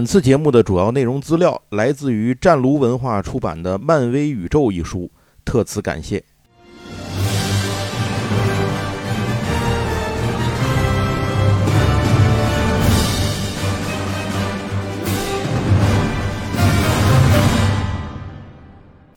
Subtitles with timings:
[0.00, 5.10] 本次节目的主要内容资料来自于战卢文化出版的《漫威宇宙》一书，
[5.44, 6.24] 特此感谢。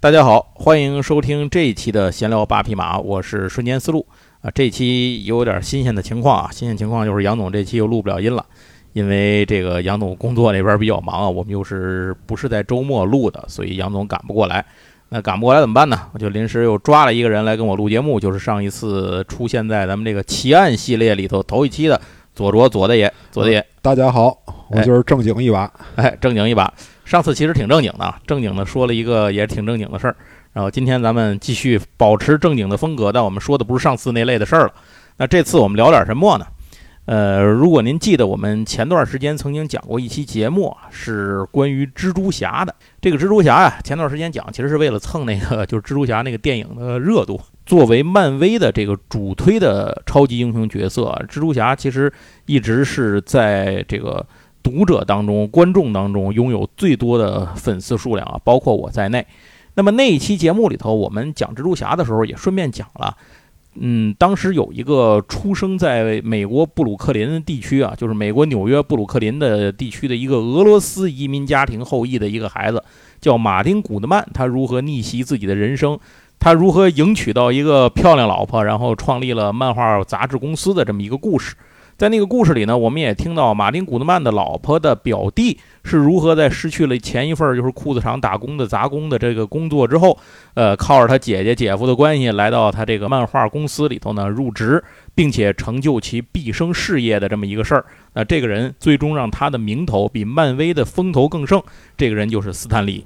[0.02, 4.06] 大家好，欢迎收听这一期的闲聊八匹马，我是瞬间思路
[4.42, 4.52] 啊。
[4.54, 8.46] 这期有点新鲜的情况啊，新鲜情况就是杨总这期又录不了音了。
[8.94, 14.66] 因为这个杨总工作那边比较忙啊，我们又是不是在周末录的，所以杨总赶不过来。
[15.10, 16.00] 那赶不过来怎么办呢？
[16.12, 22.00] 我就临时又抓了一个人来跟我录节目，就是上一次出现在咱们这个奇案系列里头头一期的
[22.34, 23.14] 左卓左大爷。
[23.32, 24.36] 左大爷，大家好，
[24.70, 25.72] 我就是正经一把。
[25.98, 26.74] 哎，正经一把。
[27.06, 30.16] 上次其实挺正经的，正经的说了一个也挺正经的事儿。
[30.52, 34.74] 然后今天咱们继续保持正经的风格，但我们说的不是上次那类的事儿了。
[35.18, 36.46] 那这次我们聊点什么呢？
[37.06, 42.74] 呃，如果您记得，我们前段时间曾经讲过一期节目，是关于蜘蛛侠的。
[43.02, 47.40] 这个蜘蛛侠呀，前段时间讲，其实是为了蹭那个就是蜘蛛侠那个电影的热度。
[47.66, 52.12] 作为漫威的这个主推的超级英雄角色，蜘蛛侠其实
[52.46, 54.26] 一直是在这个
[54.62, 59.26] 读者当中、观众当中拥有最多的粉丝数量啊，包括我在内。
[59.76, 63.18] 那么那一期节目里头，我们讲蜘蛛侠的时候，也顺便讲了。
[63.76, 72.84] 嗯，当时有一个出生在美国布鲁克林地区啊，就是美国纽约布鲁克林的地区的一个俄罗斯移民家庭后裔的一个孩子，
[73.20, 74.24] 叫马丁·古德曼。
[74.34, 76.00] 他如何逆袭自己的人生？
[76.40, 81.56] 他如何迎娶到一个漂亮老婆，然后创立了漫画杂志公司的这么一个故事？
[82.04, 90.20] 在那个故事里呢，我们也听到马丁·古德曼的老婆的表弟是如何在失去了前一份就是裤子厂打工的杂工的这个工作之后，
[90.54, 94.84] 呃，靠着他姐姐姐夫的关系来到他这个漫画公司里头呢入职，
[95.16, 97.86] 并且成就其毕生事业的这么一个事儿。
[98.12, 101.64] 那这个人最终让他的名头比漫威的风头更盛，
[101.96, 103.06] 这个人就是斯坦李。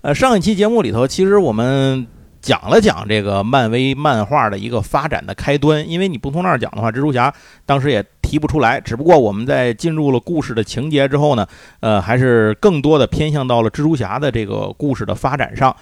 [0.00, 2.04] 呃，上一期节目里头，其实我们。
[2.44, 7.32] 讲了讲这个漫威漫画的一个发展的开端，因为你不从那儿讲的话，蜘蛛侠
[7.64, 8.78] 当时也提不出来。
[8.78, 11.46] 只不过我们在进入了故事的情节之后呢，
[11.80, 15.74] 呃，还是更多的偏向到了蜘蛛侠的这个故事的发展上。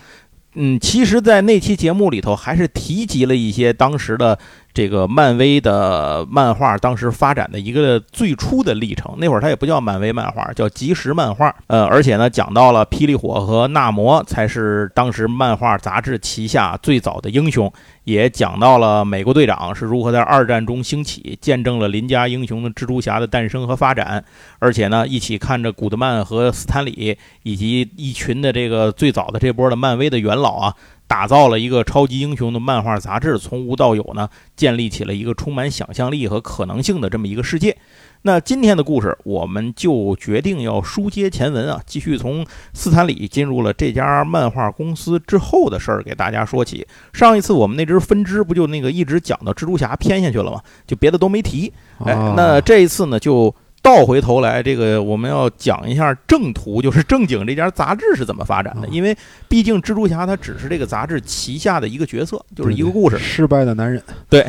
[0.55, 4.39] 嗯，其实，在那期节目里头，还是提及了一些当时的。
[4.75, 11.55] 这个漫威的漫画当时发展的一个最初的历程，那会儿它也不叫漫威漫画，叫即时漫画。
[11.67, 17.71] 呃，而且呢，讲到了霹雳火和纳摩才是当时漫画杂志旗下最早的英雄，
[18.05, 24.25] 也讲到了美国队长是如何在二战中兴起，见证了邻家英雄的蜘蛛侠的诞生和发展。
[24.59, 30.75] 而且呢，一起看着古德曼和斯坦李以及一群的这个最早的这波的漫威的元老啊。
[31.13, 37.77] 打造了一个超级英雄的漫画杂志，从无到有呢，建立起了一个充满想象力和可能性的这么一个世界。
[38.23, 46.87] 那今天的故事，我们就决定要书接前文啊，继续从斯坦李进入了这家漫画公司之后的事儿给大家说起。
[47.13, 50.63] 上一次我们那支分支不就那个一直讲到蜘蛛侠偏下去了吗？
[50.87, 51.71] 就别的都没提。
[52.07, 53.55] 哎，那这一次呢，就。
[53.83, 58.87] 倒回头来，这个我们要讲一下正途，就是正经这家杂志是怎么发展的。
[58.87, 59.15] 因为
[59.49, 63.19] 毕竟蜘蛛侠他只是这个杂志旗下的一个角色，就是一个故事。
[63.19, 64.01] 失败的男人，
[64.31, 64.47] 对，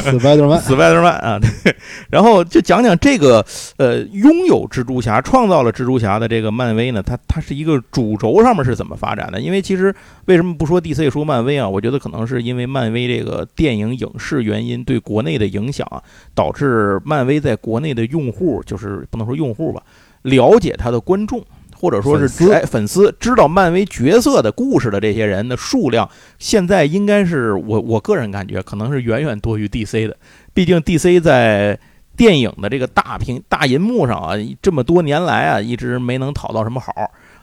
[0.00, 1.38] 死败的曼，死败的曼啊。
[1.38, 1.76] 对，
[2.08, 3.44] 然后就讲讲这个
[3.76, 9.38] 呃，拥有蜘蛛侠、创造了蜘蛛侠的这个漫威呢，它它是一个主轴上面是怎么发展的？
[9.38, 11.68] 因为其实为什么不说 DC 说漫威啊？
[11.68, 16.02] 我觉得可能是因为漫威这个电影影视原因对国内的影响啊，
[16.34, 18.29] 导致漫威在国内的用。
[18.30, 19.82] 户就是不能说用户吧，
[20.22, 21.42] 了解他的观众
[21.74, 26.08] 或者说是哎粉丝知道漫威角色的故事的这些人的数量，
[26.38, 30.16] 现在应该是我我个人感觉可能是远远多于 DC 的。
[30.52, 31.78] 毕竟 DC 在
[32.16, 36.92] 电影的这个大屏大银幕上啊，这么多年来啊，一直没能讨到什么好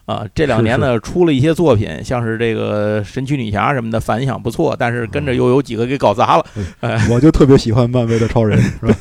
[0.07, 0.25] 啊。
[0.33, 6.45] 这两年呢， 出了一些作品，像是这个神奇女侠什么的，反响不错，但是跟着又有几个给搞砸了。
[6.81, 8.95] 哎，我就特别喜欢漫威的超人，是吧？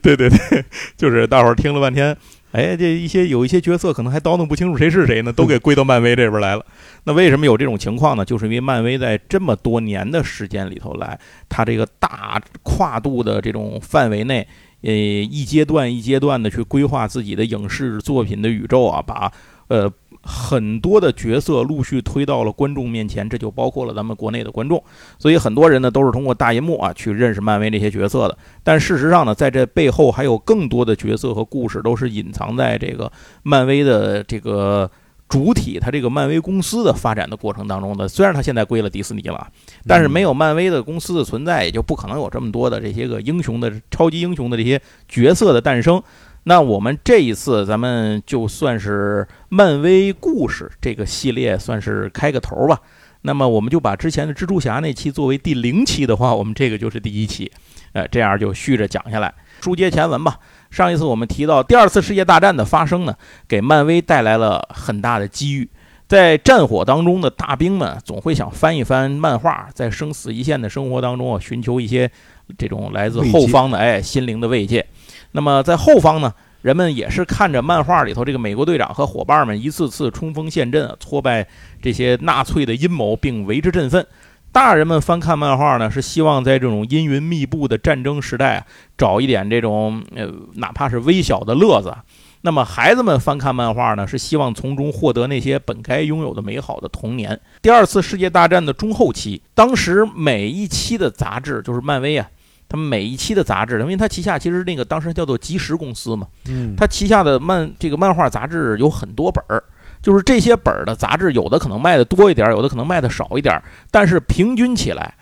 [0.00, 0.64] 对 对对，
[0.96, 2.16] 就是大伙儿听了半天，
[2.52, 6.64] 哎，这一些有一些角色可能还叨弄不清楚谁是谁呢，都给归到漫威这边来了。
[7.04, 8.24] 那为什么有这种情况呢？
[8.24, 11.18] 就是因为漫威在这么多年的时间里头来，
[11.48, 14.46] 它这个大跨度的这种范围内，
[14.82, 19.32] 呃，一阶段一阶段的去规划自己的影视作品的宇宙啊，把
[19.68, 19.92] 呃。
[20.20, 24.82] 很多的角色陆续推到了观众面前，这就包括了咱们国内的观众。
[25.16, 28.36] 所以很多人呢都是通过大银幕啊去认识漫威这些角色的。
[28.62, 33.10] 但事实上呢，在这背后还有更多的角色和故事都是隐藏在这个
[33.42, 34.90] 漫威的这个
[35.28, 38.06] 主体，它这个漫威公司的发展的过程当中的。
[38.06, 39.46] 虽然它现在归了迪士尼了，
[39.86, 44.78] 但是没有漫威的公司的存在，也就不可能有这么多的这些个英雄的超级英雄的这些
[45.08, 46.02] 角色的诞生。
[46.44, 52.80] 那我们这一次咱们就算是漫威故事这个系列算是开个头吧。
[53.22, 57.50] 那么我们就把之前的蜘蛛侠那期作为第零期的话，我们这个就是第一期，
[57.92, 59.34] 呃，这样就续着讲下来。
[59.60, 60.38] 书接前文吧。
[60.70, 63.14] 上一次我们提到第二次世界大战的发生呢，
[63.48, 65.68] 给漫威带来了很大的机遇。
[66.06, 72.10] 在战火当中的大兵们总会想翻一翻漫画，在生死一线的生活当中啊，寻求一些
[72.56, 74.86] 这种来自后方的哎心灵的慰藉。
[75.32, 76.32] 那么在后方呢，
[76.62, 81.46] 人们也是看着漫画里头这个美国队长和伙伴们一次次冲锋陷阵，挫败
[81.80, 84.06] 这些纳粹的阴谋，并为之振奋。
[84.50, 88.64] 大人们翻看漫画呢，是希望在这种阴云密布的战争时代
[88.96, 91.94] 找一点这种呃，哪怕是微小的乐子。
[92.40, 97.38] 那么孩子们翻看漫画呢，是希望从中获得那些本该拥有的美好的童年。
[97.60, 102.26] 第二次世界大战的中后期，当时每一期的杂志就是漫威啊，
[102.68, 109.62] 他们每一期的杂志，因为他旗下其实那个当时叫做即时公司嘛，嗯，他旗下的漫这个漫画杂志有很多本儿。
[110.00, 113.60] 就是这些本儿的杂志，有的可能卖的多一点，有的可能卖的少一点，
[113.90, 115.12] 但是平均起来，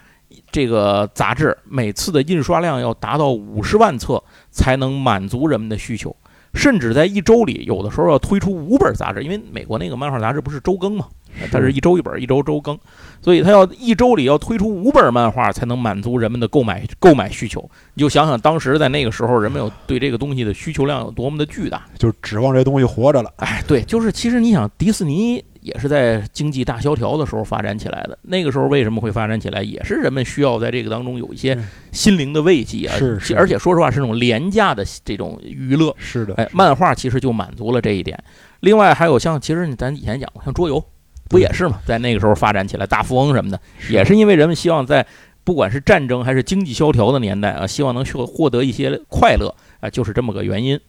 [0.53, 6.15] 这个杂志每次的印刷量要达到五十万册，才能满足人们的需求。
[6.53, 11.07] 甚至在一周里，有的时候要推出五本杂志，因为美国那个漫画杂志不是周更嘛，
[11.51, 12.79] 它是一周一本，一周周更，
[13.21, 17.69] 所以它要一周里要推出五本漫画，才能满足人们的购买购买需求。
[17.95, 23.33] 你就想想当时在那个时候，人们有对这个东西的需求量有多么的巨大，就指望这东西活着了。
[23.37, 28.17] 哎，对，就是其实你想，迪士尼也是在经济大萧条的时候发展起来的。
[28.23, 31.59] 那个时候为什么会发展起来，也是人们需要在这个当中有一些
[31.91, 32.97] 心灵的慰藉啊。
[32.97, 35.95] 是是而且说实话，是那种廉价的这种娱乐。
[35.99, 38.17] 是的，哎，漫画其实就满足了这一点。
[38.61, 40.83] 另外还有像，其实咱以前讲过，像桌游，
[41.29, 41.81] 不也是嘛？
[41.85, 45.07] 在那个时候发展起来，大富翁什么的，也是因为人们希望在
[45.45, 50.81] 不管是战争还是经济萧条的年代啊，希望能获获得一些快乐啊，就是这么个原因。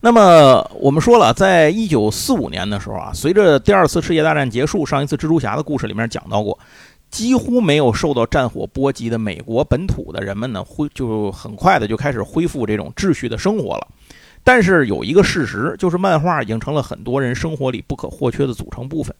[0.00, 6.58] 那么我们说了，在一九四五年的时候啊，随着第二次世界大战结束，上一次蜘蛛侠的故事里面讲到过，
[7.10, 13.88] 几乎没有受到战火波及的美国本土的人们呢，恢就很快的就开始恢复这种秩序的生活了。
[14.46, 19.12] 但是有一个事实，就是漫画已经成了很多人生活里不可或缺的组成部分。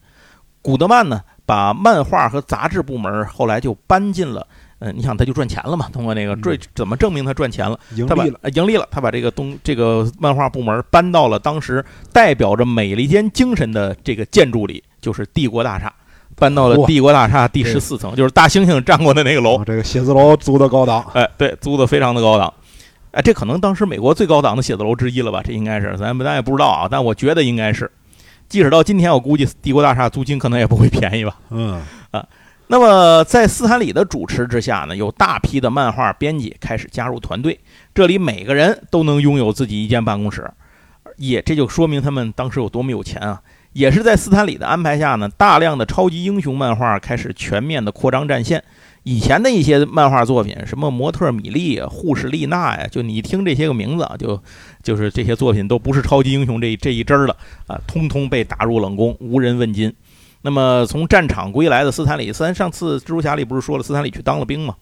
[0.61, 4.47] 古德曼呢，把漫画和杂志部门后来就搬进了，
[4.79, 5.89] 呃，你想他就赚钱了嘛？
[5.91, 7.77] 通过那个赚怎么证明他赚钱了？
[8.07, 11.83] 他把盈利了，呃盈利了，他把这个东这个漫画部门搬到了当时
[12.13, 15.93] 代表着美利坚精神的这个建筑里，就是帝国大厦，
[16.37, 19.63] 搬到了帝国大厦第十四层，就是大猩猩站过的那个楼啊。
[19.65, 22.53] 这个写字楼租的高档，哎，对，租的非常的高档。
[23.17, 25.41] 哎，这可能当时美国最高档的写字楼之一了吧？
[25.43, 27.91] 这应该是，咱咱也不知道啊，但我觉得应该是。
[28.47, 31.35] 即使到今天，我估计帝国大厦租金可能也不会便宜吧。
[31.49, 31.81] 嗯
[32.11, 32.23] 啊，
[32.67, 37.59] 那么，在斯坦李的主持之下呢，有大批的漫画编辑开始加入团队。
[37.95, 40.47] 这里每个人都能拥有自己一间办公室，
[41.15, 43.41] 也这就说明他们当时有多么有钱啊！
[43.73, 48.63] 也是在斯坦李的安排下呢，大量的超级英雄漫画开始全面的扩张战线。
[49.07, 54.37] 以前的一些漫画作品，什么模特米莉、护士丽娜呀，就你听这些个名字啊，就
[54.83, 57.33] 就是这些作品都不是超级英雄这这一支儿的
[57.67, 59.93] 啊，通通被打入冷宫，无人问津。
[60.41, 64.75] 那么从战场归来的斯坦李，虽然上次蜘蛛侠里不是说了斯坦李去当了兵吗，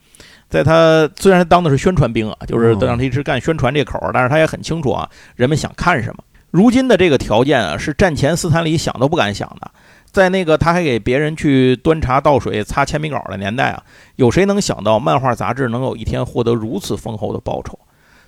[0.50, 6.24] 在他虽然他当的是宣传兵啊，就是嗯让他一直干宣传这口儿，但是他也很清楚啊，人们想看什么。
[6.50, 9.70] 如今的这个条件啊，是战前斯坦李想都不敢想的。
[10.16, 13.84] 在那个他还给别人去端茶倒水、擦铅笔稿的年代啊，
[14.16, 17.78] 有谁能想到漫画杂志能有一天获得如此丰厚的报酬？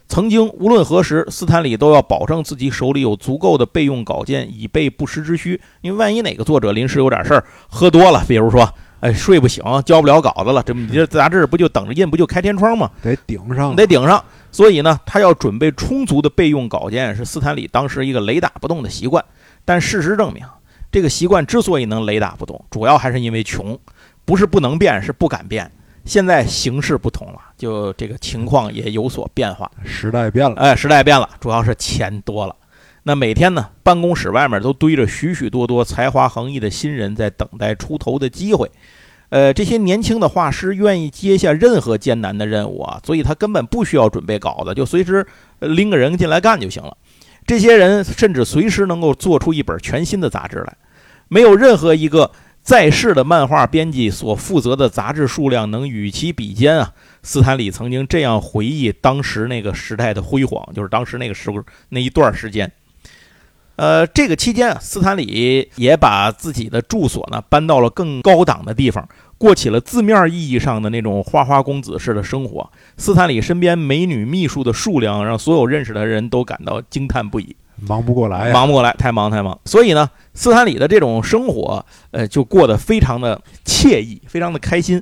[0.09, 5.61] 曾经无论何时，斯坦李都要保证自己手里有足够的备用稿件，以备不时之需。
[5.79, 12.91] 因为万一哪个作者临时有点事儿，喝多了，比如说，哎，睡不醒，交不了稿子了，这你这杂志不就等着印，不就开天窗吗？
[13.01, 14.21] 得顶上，得顶上。
[14.51, 19.23] 所以呢，他要准备充足的备用稿件，是斯坦李当时一个雷打不动的习惯。
[19.63, 20.43] 但事实证明，
[20.97, 23.77] 这个习惯之所以能雷打不动，主要还是因为穷，
[24.25, 25.71] 不是不能变，是不敢变。
[26.05, 29.69] 现在形势不同了，就这个情况也有所变化。
[29.85, 32.55] 时代变了，哎，时代变了，主要是钱多了。
[33.03, 38.71] 那每天呢，办公室外面都堆着许许多多才华横溢的新人，在等待出头的机会。
[39.29, 45.23] 呃，这些年轻的画师愿意接下任何艰难的任务啊，所以他根本不需要准备稿子，就随时
[45.59, 46.97] 呃拎个人进来干就行了。
[47.45, 50.75] 这些人甚至随时能够做出一本全新的杂志来，
[51.27, 52.31] 没有任何一个
[52.61, 56.93] 在世的漫画编辑所负责的杂志数量能与其比肩啊。
[57.23, 62.71] 斯坦李曾经这样回忆当时那个时代的辉煌，就是当时那个时候那一段时间。
[63.75, 69.07] 呃，这个期间啊，斯坦李也把自己的住所呢搬到了更高档的地方，
[69.37, 72.67] 过起了字面意义上的那种花花公子式的生活。
[72.97, 77.55] 斯坦李身边美女秘书的数量，让所有认识的人都感到惊叹不已。
[77.85, 79.57] 忙不过来呀，忙不过来，太忙太忙。
[79.65, 85.01] 所以呢，斯坦李的这种生活，呃，就过得非常的惬意，非常的开心。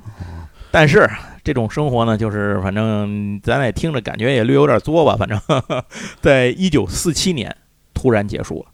[0.70, 1.08] 但是
[1.42, 5.16] 这种生活呢，就是反正咱也听着感觉也略有点作吧。
[5.18, 5.40] 反正
[6.20, 7.56] 在一九四七年
[7.94, 8.66] 突然结束了，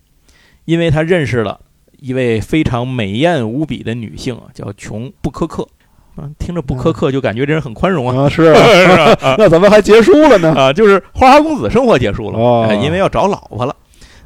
[0.65, 1.61] 因为他认识了
[2.01, 5.69] 一位非常美艳无比的女性，叫琼布科克。
[6.17, 8.27] 嗯，听着不苛刻就感觉这人很宽容啊。
[8.27, 10.53] 啊是啊， 那怎么还结束了呢？
[10.55, 13.75] 啊，就是花花公子生活结束了，因为要找老婆了。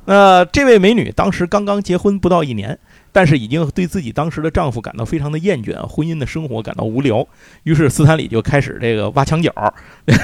[0.06, 2.78] 那这位美女当时刚刚结婚不到一年，
[3.12, 7.26] 但是已经对自己当时的丈夫感到非常的厌倦，婚姻的生活感到无聊。
[7.64, 9.52] 于是斯坦李就开始这个挖墙脚，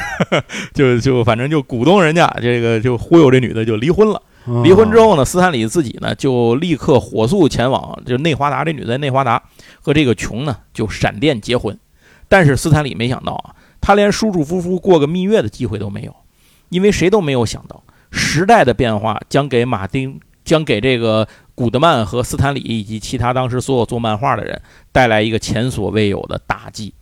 [0.73, 4.23] 就就反正就鼓动人家这个就忽悠这女的就离婚了。
[4.65, 9.41] 离婚之后，呢，斯坦李自己呢就立刻火速前往就内华达，这女的在内华达
[9.81, 11.79] 和这个琼呢就闪电结婚。
[12.29, 16.15] 但是斯坦李没想到啊，他连舒舒服服过个蜜月的机会都没有，
[16.71, 24.61] 因为谁都没有想到时代的变化将给马丁将给这个古德曼和斯坦李以及其他当时所有做漫画的人
[24.93, 26.95] 带来一个前所未有的打击。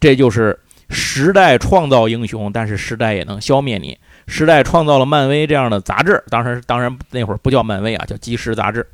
[0.00, 0.58] 这就是
[0.88, 3.98] 时代创造英雄，但是时代也能消灭你。
[4.26, 8.86] 时代创造了漫威这样的杂志，当然，当然那会儿不叫漫威啊，叫基石杂志。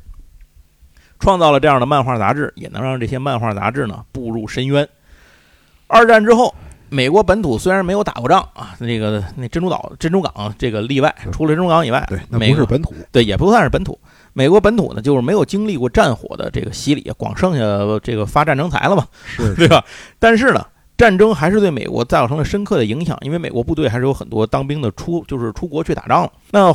[1.19, 4.87] 创造了这样的漫画杂志，也能让这些漫画杂志呢步入深渊。
[5.87, 6.53] 二战之后，
[6.93, 13.99] 美国本土虽然没有打过仗啊，那个那珍珠岛、珍珠港这个例外，除了珍珠港以外，对，那美国不是本土，对，也不算是本土。
[14.33, 17.63] 美国本土呢，就是没有经历过战火的这个洗礼，光剩下
[18.03, 19.83] 这个发战争财了嘛，是对吧？
[20.19, 20.63] 但是呢，
[20.95, 26.31] 战争还是对美国造成了深刻的影响，因为美国部队还是有很多当兵的出，就是出国去打仗了。
[26.51, 26.71] 那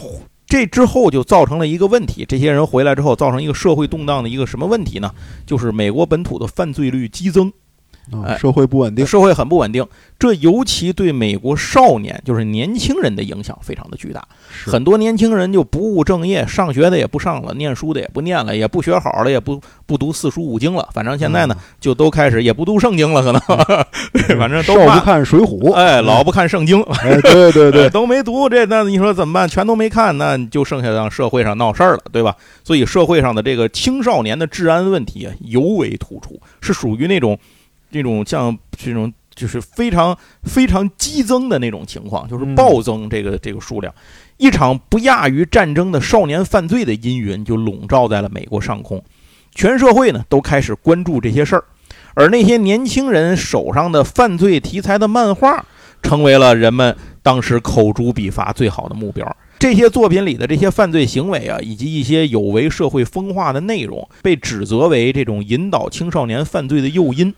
[0.48, 5.12] 这之后就造成了一个问题，这些人回来之后，造成一个社会动荡的一个什么问题呢？
[5.46, 7.52] 就是美国本土的犯罪率激增，
[8.38, 9.86] 社会不稳定，社会很不稳定，
[10.18, 14.26] 这尤其对美国少年，就是年轻人的影响非常的巨大。
[14.66, 20.88] 很多年轻人就不务正业，上学的也不上了，念书的也不念了，也不学好了，也不不读四书五经了。
[20.92, 23.40] 反正现在呢，就都开始也不读圣经了，可能，
[24.12, 29.48] 对，反正都少不，看水浒，哎，老不看圣经，哎，对对对， 都没读，这那你说怎么办？
[29.48, 32.34] 全都没看，那就剩下让社会上闹事儿了，对吧？
[32.64, 37.38] 所以社会上的这个青少年的治安问题啊，尤为突出，是属于那种
[37.90, 43.94] 那种像这种就是非常非常激增的那种情况，就是嗯暴增这个这个数量。
[44.36, 49.02] 一场不亚于战争的少年犯罪的阴云就笼罩在了美国上空，
[49.54, 51.64] 全社会呢都开始关注这些事儿，
[52.14, 55.64] 而那些年轻人手上的犯罪题材的漫画，
[56.02, 59.36] 成为了人们当时口诛笔伐最好的目标。
[59.58, 67.34] 这些作品里的这些犯罪行为啊，以及一些有违社会风化的内容，被指责为这种引导青少年犯罪的诱因。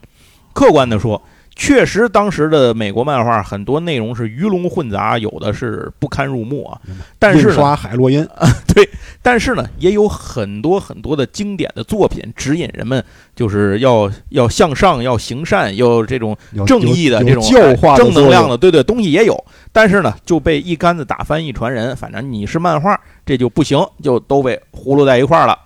[0.53, 1.21] 客观的说，
[1.57, 6.81] 确实当时的美国漫画很多内容是鱼龙混杂，有的是不堪入目啊。
[7.19, 8.27] 但是刷海洛因，
[8.75, 8.89] 对
[9.21, 13.05] 但是呢，也有很多很多的经典的作品指引人们，
[13.37, 19.45] 就是要要向上，要行善，要这种正义的这种教化哎正能量的的，对对，东西也有。
[19.73, 25.59] 但是呢，就被一竿子打翻一船人，反正你是漫画，这就不行，就都被糊弄在一块儿了。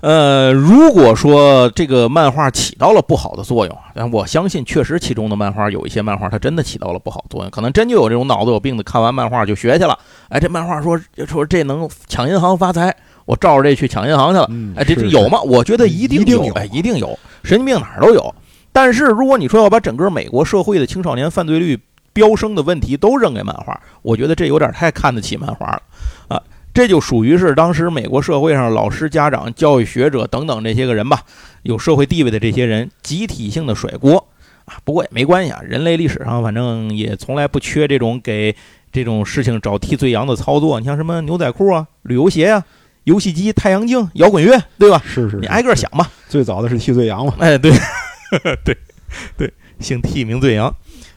[0.00, 9.98] 呃，如果说这个漫画起到了不好的作用，但我相信确实其中的漫画有一些漫画它真的起到了不好作用，可能真就有这种脑子有病的，看完漫画就学去了。
[10.30, 12.94] 哎，这漫画说说这能抢银行发财，
[13.26, 14.46] 我照着这去抢银行去了。
[14.50, 15.28] 嗯，哎，这这有？
[15.28, 15.40] 吗？
[15.42, 18.34] 我觉得一定有哎，一定有，神经病哪儿都有。
[18.72, 21.78] 但是如果你说要把整个美国社会的青少年犯罪率
[22.12, 25.82] 飙升的问题都扔给漫画，我觉得这有点太看得起漫画了啊！
[26.72, 31.22] 这就属于是当时美国社会上老师、家长、教育学者等等这些个人吧，
[31.62, 34.28] 有社会地位的这些人集体性的甩锅
[34.66, 34.78] 啊。
[34.84, 38.54] 不过也没关系啊，人类历史上反正也从来不缺这种给
[38.92, 40.78] 这种事情找替罪羊的操作。
[40.78, 42.64] 你像什么牛仔裤啊、旅游鞋啊、
[43.04, 45.02] 游戏机、太阳镜、摇滚乐，对吧？
[45.04, 46.08] 是是，你挨个想吧。
[46.28, 47.72] 最早的是替罪羊嘛，哎，对，
[48.64, 48.76] 对，
[49.36, 50.72] 对，姓替名罪羊。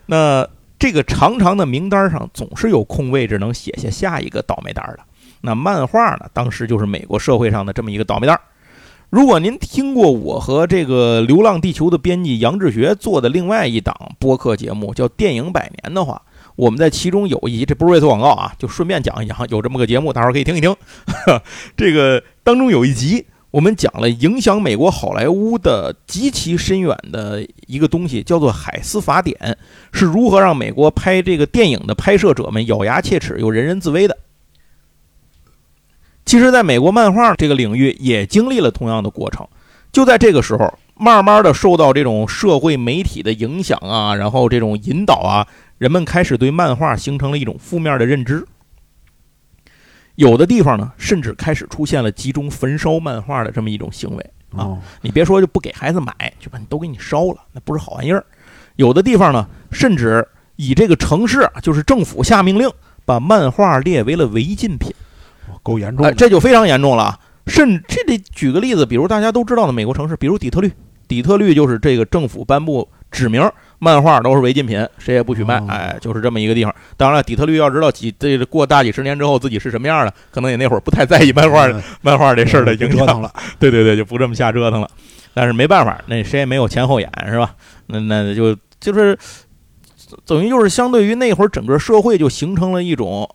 [0.08, 0.48] 那
[0.80, 5.04] 这个长长的名单上总是有空位置能写下下一个倒霉蛋儿的。
[5.46, 8.42] 那漫画呢，当时就是美国社会上的这么一个倒霉蛋儿。
[9.10, 16.22] 如果您听过我和这个《流浪地球》的编辑杨志学做的另外一档播客节目，叫《电影百年》的话，
[16.56, 20.74] 我们在其中有一集，这不是为做广告啊，就顺便讲一讲，有这么个节目，大伙儿可以听一听。
[21.76, 29.38] 这个当中有一集，我们讲了影响美国好莱坞的极其深远的一个东西，叫做《海斯法典》，
[29.92, 34.18] 是如何让美国拍这个电影的拍摄者们咬牙切齿又人人自危的。
[36.26, 39.48] 其实，在美国漫画这个领域也经历了同样的过程。
[39.92, 45.46] 就在这个时候，慢慢的受到这种社会媒体的影响啊，然后这种引导啊，
[45.78, 48.44] 人们开始对漫画形成了一种负面的认知。
[50.16, 54.78] 有的地方呢，甚至开始出现了集中焚烧漫画的这么一种行为啊！
[55.02, 58.24] 你别说就不给孩子买，就把你都给你烧了，那不是好玩意儿。
[58.76, 62.70] 有的地方呢，甚至以这个城市就是政府下命令，
[63.06, 64.94] 把漫画列为了违禁品，
[65.64, 66.06] 够严重。
[66.06, 67.18] 哎，这就非常严重了。
[67.48, 70.72] 甚这得举个例子，比如大家都知道的美国城市，比如底特律，
[71.08, 73.50] 底特律就是这个政府颁布指明。
[73.80, 75.62] 漫画都是违禁品，谁也不许卖。
[75.68, 76.74] 哎，就是这么一个地方。
[76.96, 81.68] 当然了，底特律要知道几这过大几十年之后自己是什么样的，可能也那会儿不太在意漫画
[82.02, 83.30] 漫画这事儿的影响了。
[83.60, 84.90] 对对对，就不这么瞎折腾了。
[85.34, 87.54] 但是没办法，那谁也没有前后眼，是吧？
[87.88, 89.18] 那那就就是
[90.26, 93.30] 等于就是相对于那会儿整个社会就形成了一种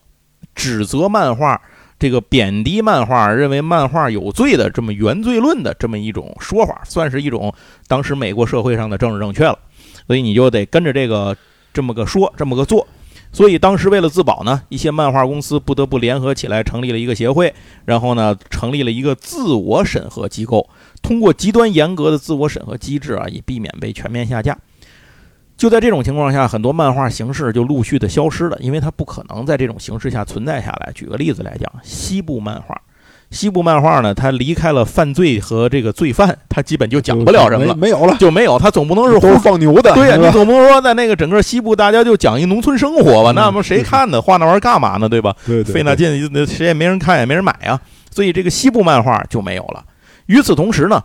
[0.54, 1.60] 指责漫画、
[1.98, 7.52] 这个贬低漫画、认为漫画有罪的这么原罪论的这么一种说法，算是一种
[7.86, 9.58] 当时美国社会上的政治正确了。
[10.06, 11.36] 所以你就得跟着这个
[11.72, 12.86] 这么个说，这么个做。
[13.30, 17.52] 所以当时为了自保呢，一些漫画公司不得不联合起来成立了一个协会，
[17.84, 20.66] 然后呢成立了一个自我审核机构，
[21.02, 24.56] 通过极端严格的自我审核机制啊，以避免被全面下架。
[25.58, 30.92] 就在这种情况下，很多漫画形式就陆续的消失了，因为它不可能在这种形式下存在下来。
[30.94, 32.80] 举个例子来讲，西部漫画。
[33.30, 38.56] 西部漫画呢，它离开了犯罪和这个罪犯，它基本就讲不了什么了，没有了，就没有。
[38.56, 43.32] 它总不能是都是放牛的，对呀，你总不能说在那个整个西部，大家就讲一农村生活吧？
[43.32, 44.22] 那么谁看呢？
[44.22, 45.08] 画那玩意儿干嘛呢？
[45.08, 45.34] 对吧？
[45.44, 47.78] 对，费那劲，那谁也没人看，也没人买啊。
[48.10, 49.84] 所以这个西部漫画就没有了。
[50.26, 51.02] 与此同时呢，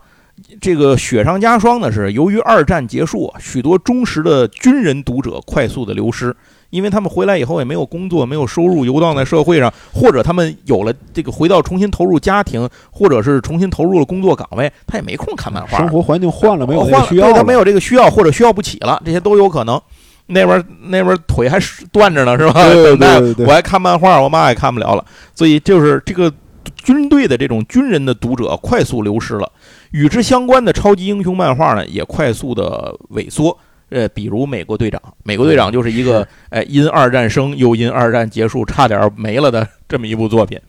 [0.61, 6.35] 这个雪上加霜的是，由于二战结束，许多忠实的军人读者快速的流失。
[6.69, 15.77] 因为他们回来以后也没有工作，没有收入，游荡在社会上，或者他们有了这个回到重新投入家庭，或者是重新投入了工作岗位，他也没空看漫画。
[15.77, 19.79] 生活环境换了，没有换需要，他没有这个需要，或者需要不起了，这些都有可能。
[20.25, 21.59] 那边那边腿还
[21.91, 22.53] 断着呢，是吧？
[22.71, 25.05] 对对对，我还看漫画，我妈也看不了了。
[25.35, 26.33] 所以就是这个
[26.75, 29.51] 军队的这种军人的读者快速流失了，
[29.93, 33.57] 与之相关的超级英雄漫画呢也快速的萎缩。
[33.89, 40.59] 呃，比如美国队长，美国队长就是一个，哎，因二战生又因二战结束差点没了的 这么一部作品。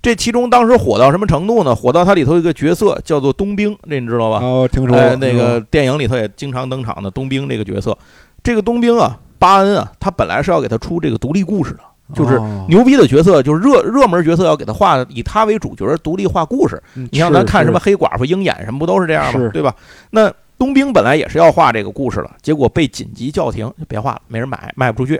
[0.00, 1.74] 这其中当时火到什么程度呢？
[1.74, 4.38] 火到它里头一个角色叫做冬兵，这你知道吧？
[4.38, 4.96] 哦，听说。
[4.96, 7.98] 哎，那个电影里头也经常登场的冬兵这个角色。
[8.42, 11.80] 这个冬兵啊，巴恩啊，他本来是要给他出这个独立故事的，
[12.14, 16.82] 就是牛逼的角色，就是热热门角色要给他画，以他为主角独立画故事。
[17.10, 19.50] 你像咱看什么黑寡妇、鹰眼什么，不都是这样吗？
[19.52, 19.74] 对吧？
[20.10, 20.32] 那。
[20.60, 25.18] 冬兵本来也是要画这个故事了，结果被紧急叫停，就别画了，没人买，卖不出去。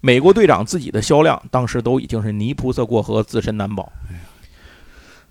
[0.00, 3.92] 美国队长自己的销量当时都已经是泥菩萨过河，自身难保。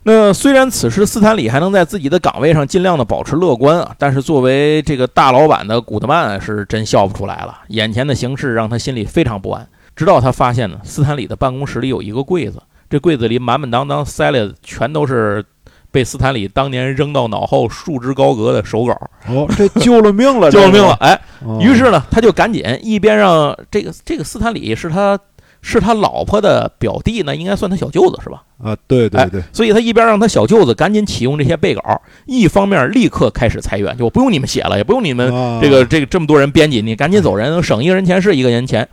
[0.03, 7.59] 那虽然此时斯坦李还能在自己的岗位上尽量的保持乐观啊，但是作为这个大老板的古德曼是真笑不出来了。
[7.67, 9.67] 眼前的形势让他心里非常不安。
[10.01, 12.59] 直到他发现呢，斯坦李的办公室里有一个柜子，
[12.89, 15.45] 这柜子里满满当当塞了全都是。
[15.93, 18.93] 被斯坦李当年扔到脑后、束之高阁的手稿，
[19.27, 20.93] 哦，这救了命了， 救了命了！
[21.01, 21.19] 哎，
[21.59, 25.19] 于是呢，他就赶紧一边让这个这个斯坦李是他
[25.61, 28.41] 是他老婆的表弟，呢应该算他小舅子是吧？
[28.63, 35.29] 啊，对对对，所以他一边让他小舅子赶紧启用这些备稿，一方面立刻开始裁员，就不用你们写了，也不用你们
[35.61, 38.87] 这个这个这么多人编辑，你赶紧走人， 省一个人钱是一个人钱。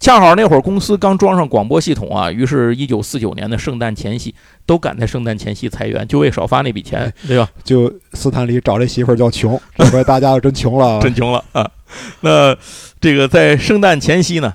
[0.00, 4.34] 恰好那会儿公司刚装上广播系统啊，于是，一九四九年的圣诞前夕，
[4.66, 7.48] 都赶在圣诞前夕裁员，就为少发那笔钱，对吧？
[7.62, 11.70] 就斯坦李找这媳妇儿叫穷， 这回大家真穷了，真穷了啊！
[12.20, 12.54] 那
[13.00, 14.52] 这个在圣诞前夕呢，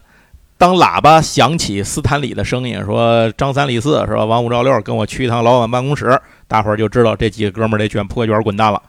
[0.58, 4.26] 当喇叭响起斯坦李的声音，说张三李四是吧？
[4.26, 8.80] 王五赵六，跟我去一趟老板办公室，大伙儿就知道这几个哥们儿得卷铺盖卷滚蛋了。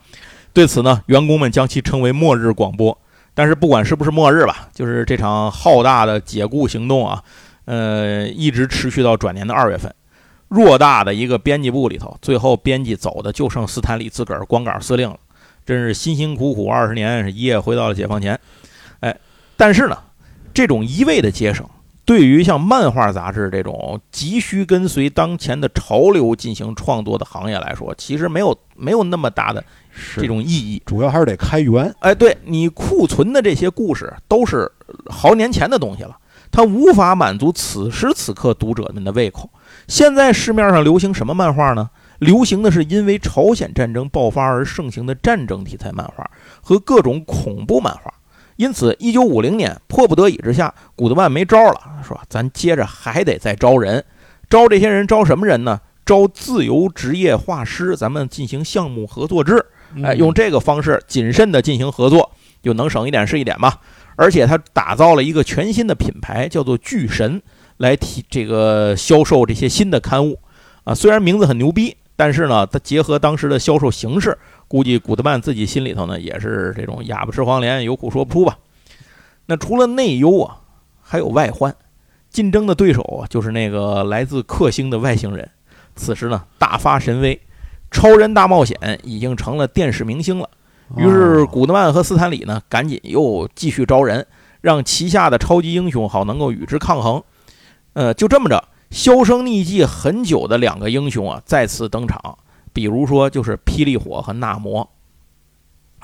[0.52, 2.98] 对此呢，员工们将其称为“末日广播”。
[3.40, 7.24] 但是不管是不是末日吧，就是这场浩大的解雇行动啊，
[7.64, 9.90] 呃，一直持续到转年的二月份。
[10.50, 15.16] 偌大的一个编辑部里头，最后编辑走的就剩斯坦李自个儿光杆司令了。
[15.64, 18.38] 真是辛辛苦苦二十年，是一夜回到了解放前。
[19.00, 19.16] 哎，
[19.56, 19.96] 但是呢，
[20.52, 21.66] 这种一味的节省，
[22.04, 29.64] 对于像漫画杂志这种急需跟随当前的潮流进行创作的行业来说，其实没有没有那么大的。
[30.16, 31.94] 这种意义主要还是得开源。
[32.00, 34.70] 哎，对你库存的这些故事都是
[35.06, 36.16] 好年前的东西了，
[36.50, 39.50] 它无法满足此时此刻读者们的胃口。
[39.88, 41.90] 现在市面上流行什么漫画呢？
[42.18, 48.12] 流行的是因为朝鲜战争爆发而盛行的战争题材漫画和各种恐怖漫画。
[48.56, 54.04] 因此，一九五零年迫不得已之下，古德曼没招了，说咱接着还得再招人，
[54.50, 55.80] 招这些人招什么人呢？
[56.04, 59.64] 招自由职业画师，咱们进行项目合作制。
[60.02, 62.30] 哎，用这个方式谨慎的进行合作，
[62.62, 63.74] 就能省一点是一点嘛。
[64.16, 67.40] 而且他打造了一个全新的品牌，叫做巨神，
[67.78, 70.38] 来提这个销售这些新的刊物
[70.84, 70.94] 啊。
[70.94, 74.36] 虽然名字很牛逼，但是呢，他结合当时的销售形式，
[74.68, 78.58] 估计古德曼自己心里头呢也是这种哑巴吃黄连，有苦说不出吧。
[79.46, 80.60] 那除了内忧啊，
[81.00, 81.74] 还有外患，
[82.28, 85.48] 竞争的对手啊就是那个来自克星的外星人。
[85.96, 87.40] 此时呢，大发神威，
[87.90, 90.48] 超人大冒险已经成了电视明星了。
[90.96, 94.26] 于是古德曼和斯坦李呢，赶紧又继续招人，
[94.60, 97.22] 让旗下的超级英雄好能够与之抗衡。
[97.92, 102.38] 呃，就这么着，销声匿迹很久的两个英雄啊，再次登场。
[102.72, 104.88] 比如说，就是霹雳火和纳摩。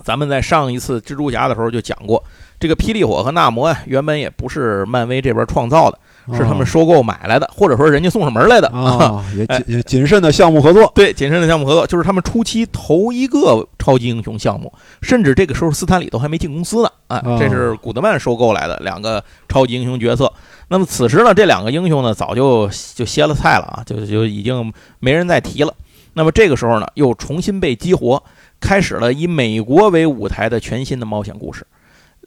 [0.03, 2.23] 咱们在上一次蜘蛛侠的时候就讲过，
[2.61, 5.99] 这个霹雳火和纳摩啊，原本也不是漫威这边创造的。
[6.35, 10.91] 是他们收购买来的，或者说人家送上门来的 啊，也谨也谨慎的项目合作。
[10.95, 20.33] 对，谨慎的项目合作，就是他们初期头一个超级英雄项目，甚至这个时候斯坦李都还没进公司呢啊，这是古德曼收购来的两个超级英雄角色。
[20.69, 25.73] 那么此时呢，这两个英雄呢早就就歇了菜了啊，就就已经没人再提了。
[26.15, 28.21] 那么这个时候呢，又重新被激活，
[28.59, 31.65] 开始了以美国为舞台的全新的冒险故事，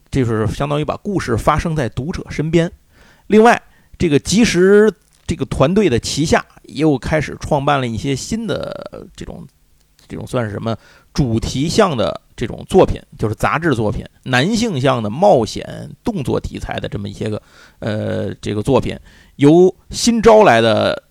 [0.09, 2.71] 就是相当于把故事发生在读者身边。
[3.27, 3.62] 另外。
[3.99, 4.91] 这个即时
[5.27, 9.45] 这个团队的旗下又开始创办了一些新的这种
[10.07, 10.75] 这种算是什么
[11.13, 17.41] 主题向的这种作品，就是杂志作品，男性向的冒险动作题材的这么一些个
[17.79, 18.97] 呃这个作品，
[19.35, 21.03] 由新招来的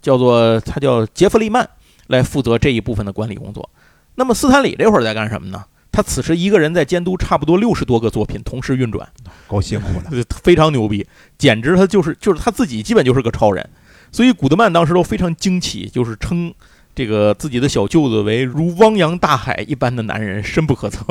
[0.00, 1.68] 叫做他叫杰弗利曼
[2.06, 3.68] 来负责这一部分的管理工作。
[4.14, 5.64] 那么斯坦李这会儿在干什么呢？
[5.90, 9.08] 他此时一个人在监督差不多六十多个作品同时运转，
[9.46, 13.68] 够辛苦的，非常牛逼，简直他就是就是他自己基本就是个超人，
[14.12, 16.54] 所以古德曼当时都非常惊奇，就是称
[16.94, 21.04] 这个自己的小舅子为如汪洋大海一般的男人，深不可测。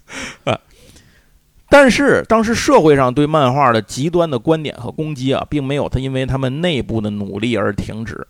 [0.44, 0.58] 啊。
[1.70, 8.26] 但是当时社会上对漫画的极端的观点和攻击啊，并没有他因为他们内部的努力而停止。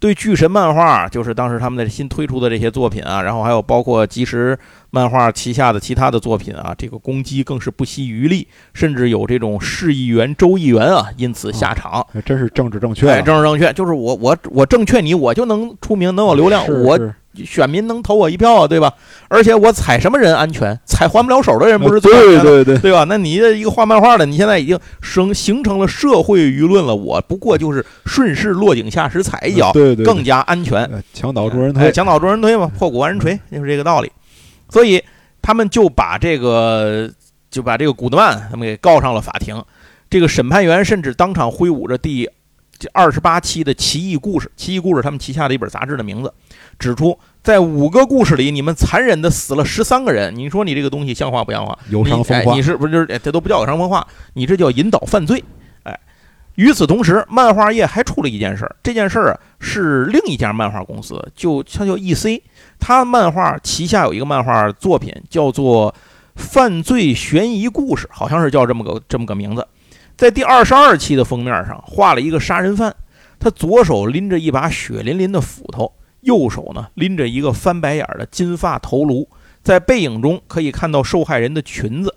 [0.00, 4.58] 对巨神漫画，就是当时他们的新推出的这些作品啊，然后还有包括即时
[4.90, 12.06] 漫画旗下的其他的作品啊，这个攻击更是不惜余力，甚至有这种市议员、州议员啊，因此下场。
[12.24, 16.98] 真是政治正确，政治正确，就是我我我正确你，我就能出名，能有流量，我。
[17.44, 18.92] 选民能投我一票啊，对吧？
[19.28, 20.78] 而且我踩什么人安全？
[20.84, 23.04] 踩还不了手的人不是最对对对对吧？
[23.08, 26.94] 那你的一个画漫画的，你现在已经生形成了社会舆论了。
[26.94, 30.88] 我不过就是顺势落井下石踩一脚，对对，更加安全。
[31.12, 34.10] 墙倒众人推，墙倒众人推嘛，破鼓万人锤，就是这个道理。
[34.68, 35.02] 所以
[35.40, 37.10] 他们就把这个
[37.50, 39.62] 就把这个古德曼他们给告上了法庭。
[40.10, 42.28] 这个审判员甚至当场挥舞着第
[42.78, 46.32] 这二十八期的《奇异故事》，《奇异故事》他们旗下的一本杂志的名字，
[46.78, 47.18] 指出。
[47.40, 50.34] 在五个故事里，你们残忍的死了十三个人。
[50.36, 51.78] 你说你这个东西像话不像话？
[51.88, 54.06] 有伤风化，你是不是就是这都不叫有伤风化？
[54.34, 55.42] 你这叫引导犯罪。
[55.84, 55.98] 哎，
[56.56, 58.76] 与此同时，漫画业还出了一件事儿。
[58.82, 62.42] 这件事儿啊，是另一家漫画公司，就它叫 E.C.，
[62.78, 65.90] 它漫画旗下有一个漫画作品叫做
[66.34, 69.66] 《犯罪悬疑故事》，好像是叫这么个这么个名字。
[70.18, 72.94] 在第二十二期的封面上画了一个杀人犯，
[73.38, 75.92] 他左手拎着一把血淋淋的斧头。
[76.22, 79.28] 右手呢拎着一个翻白眼的金发头颅，
[79.62, 82.16] 在背影中可以看到受害人的裙子。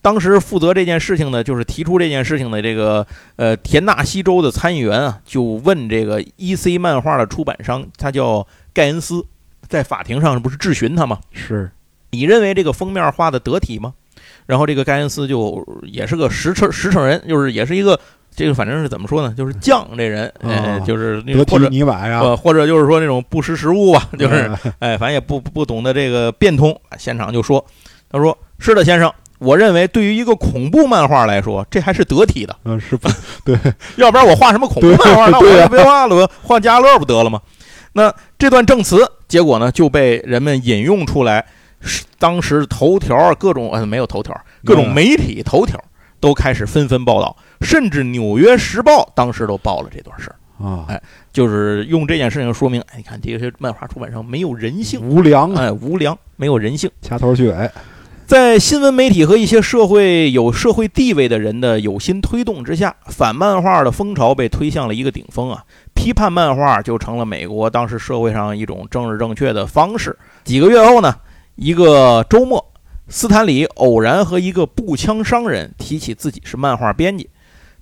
[0.00, 6.78] 当时负责这件事情的，就是提出这件事情的这个呃田纳西州的参议员啊，就问这个 E.C.
[6.78, 9.26] 漫画的出版商，他叫盖恩斯，
[9.66, 11.18] 在法庭上不是质询他吗？
[11.32, 11.72] 是
[12.12, 13.94] 你认为这个封面画的得体吗？
[14.46, 17.98] 然后这个盖恩斯就也是个实诚实诚人，就是也是一个。
[18.36, 19.32] 这个反正是怎么说呢？
[19.38, 26.76] 就是犟这人，哎，就是或者泥瓦呀，或者就是说那种不识时务吧，就是哎，反正也不不懂得这个变通。
[26.98, 27.64] 现场就说
[28.10, 32.56] ：“他说是的，先生，我认为对于一个恐怖漫画来说，这还是得体的。
[32.64, 33.08] 嗯，是吧？
[33.46, 33.56] 对，
[33.98, 35.28] 要不然我画什么恐怖漫画？
[35.30, 37.40] 那我就别画了，我画家乐不得了吗？
[37.92, 41.46] 那这段证词结果呢，就被人们引用出来，
[42.18, 45.78] 当时头条各种呃没有头条，各种媒体头条。”
[46.20, 50.86] 都开始纷纷报道，甚至《纽约时报》当时都报了这段事儿啊！
[50.88, 50.98] 哎，
[51.30, 57.70] 就是用这件事情说明，哎，你看这些漫画出版商没有人性，无良，哎，无良，没有人性，掐头去尾。
[58.26, 65.62] 在新闻媒体和一些社会有社会地位的人的有心推动之下，反漫画的风潮被推向了一个顶峰啊！
[65.92, 70.16] 批判漫画就成了美国当时社会上一种政治正确的方式。
[70.42, 71.14] 几个月后呢，
[71.56, 72.72] 一个周末。
[73.06, 77.28] 斯坦李偶然和一个步枪商人提起自己是漫画编辑，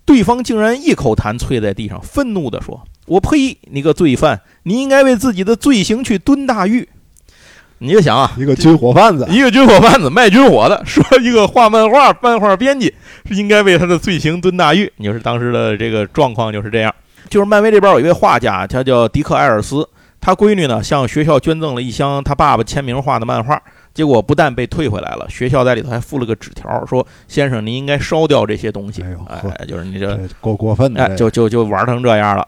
[0.05, 3.57] 对方竟然一口痰啐在地上，愤怒地说：“我呸！
[3.71, 6.89] 你个罪犯，你应该为自己的罪行去蹲大狱。”
[7.79, 12.93] 你就想啊，一个军火贩子，一个军火贩子卖军火的， 说一个画漫画漫画编辑
[13.29, 14.93] 是应该为他的罪行蹲大狱。
[14.97, 16.93] 你就是当时的这个状况就是这样。
[17.31, 19.89] 就是漫威这边有一位画家，他叫迪克·艾尔斯，
[20.23, 23.61] 他闺女呢向学校捐赠了一箱他爸爸签名画的漫画，
[23.93, 29.03] 结果不但被退回来了，学校在里头还附了个纸条，说先生您应该烧掉这些东西。
[29.03, 32.47] 哎呦哎，就是你这这够过分的，哎，就就就玩成这样了。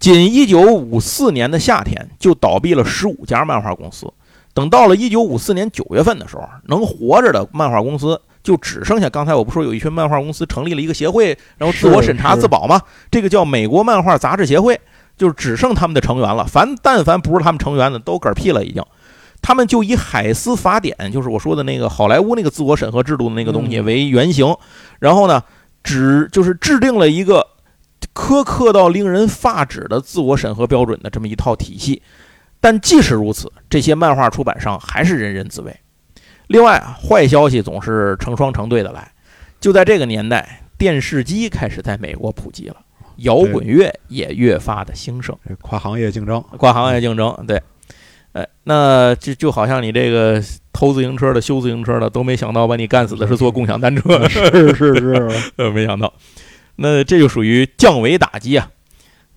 [0.00, 4.12] 仅一九五四年的夏天，就倒闭了十五家漫画公司。
[4.52, 12.82] 等到了一九五四年九月份的时候，能活着的漫画公司就只剩下刚才我不说有一群漫画公司成立了一个协会，然后自我审查自保吗？
[13.10, 14.78] 这个叫美国漫画杂志协会，
[15.16, 16.44] 就是只剩他们的成员了。
[16.46, 18.82] 凡但凡不是他们成员的，都嗝屁了已经。
[19.40, 24.56] 他们就以海斯法典，就是我说的那个好莱坞那个自我审核制度的那个东西为原型，
[25.00, 25.42] 然后呢，
[25.82, 27.44] 只就是制定了一个
[28.14, 32.00] 苛刻到令人发指的自我审核标准的这么一套体系。
[32.60, 35.76] 但即使如此，这些漫画出版商还是人人自危。
[36.46, 39.10] 另外，坏消息总是成双成对的来。
[39.60, 42.76] 就在这个年代，电视机开始在美国普及了，
[43.16, 45.36] 摇滚乐也越发的兴盛。
[45.60, 47.62] 跨行业竞争，跨行业竞争，对，
[48.32, 56.12] 哎，那就就好像你这个偷自行车的、修自行车的，都没想到把你干死的是坐共享单车，是是是， 呃，没想到，
[56.76, 58.70] 那这就属于降维打击啊。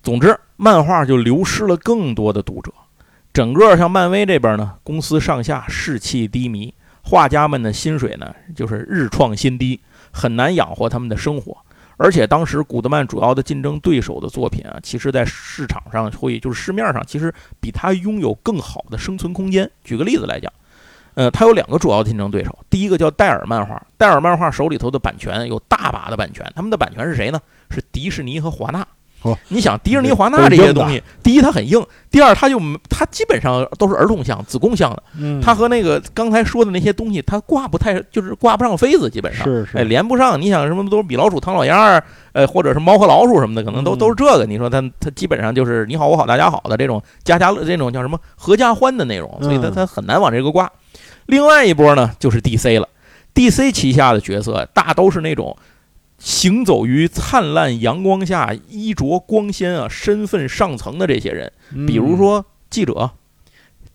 [0.02, 2.72] 总之，漫画就流失了更多的读者，
[3.32, 9.80] 整个像漫威这边呢，公司上下士气低迷，画家们的薪水呢就是日创新低，
[10.12, 11.58] 很难养活他们的生活。
[11.96, 19.70] 而且当时古德曼主要的竞争对手的作品啊，其实在市场上会就是市面上其实比他拥有更好的生存空间。
[19.82, 20.52] 举个例子来讲，
[21.14, 27.40] 呃，他有两个主要竞争对手，第一个叫戴尔漫画，戴尔漫画手里头的版权有大把的版权，他们的版权是谁呢？
[27.70, 28.86] 是迪士尼和华纳。
[29.26, 39.46] 哦你想迪士尼、华纳这些东西，第一它很硬，第二它就它基本上都是儿童向、子宫向的，嗯，它和那个刚才说的那些东西，它挂不太就是挂不上妃子，基本上。
[39.46, 40.40] 哎，是是，连不上。
[40.40, 44.46] 你想什么都是米老鼠、唐老鸭儿，呃，或者是猫和老鼠什么的，可能都嗯都是这个。
[44.46, 50.70] 你说它它基本上就是你好我好大家好的这种家家乐这种叫什么合家欢的内容，所以它嗯它很难往这个挂。
[51.26, 52.88] 另外一波呢，就是 DC 了
[53.34, 55.56] ，DC 旗下的角色大都是那种
[56.18, 63.10] 行走于灿烂阳光下、衣着光鲜啊、身份上层的这些人，嗯比如说记者、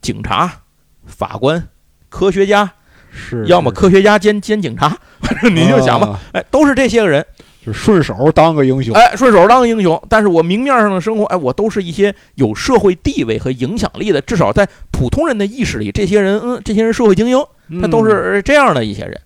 [0.01, 0.62] 警察、
[1.05, 1.67] 法官、
[2.10, 2.73] 科学家，
[3.12, 7.25] 是，要么科学家兼兼警察，反正你就想吧。，啊哎，都是这些个人，
[7.65, 10.01] 就顺手当个英雄，哎，顺手当个英雄。
[10.07, 17.43] 但是我明面上的生活，哎，我都是一些有社会地位和影响力的，至少在普通人的意识里，这些人，嗯，这些人社会精英，
[17.81, 19.19] 他都嗯是这样的一些人。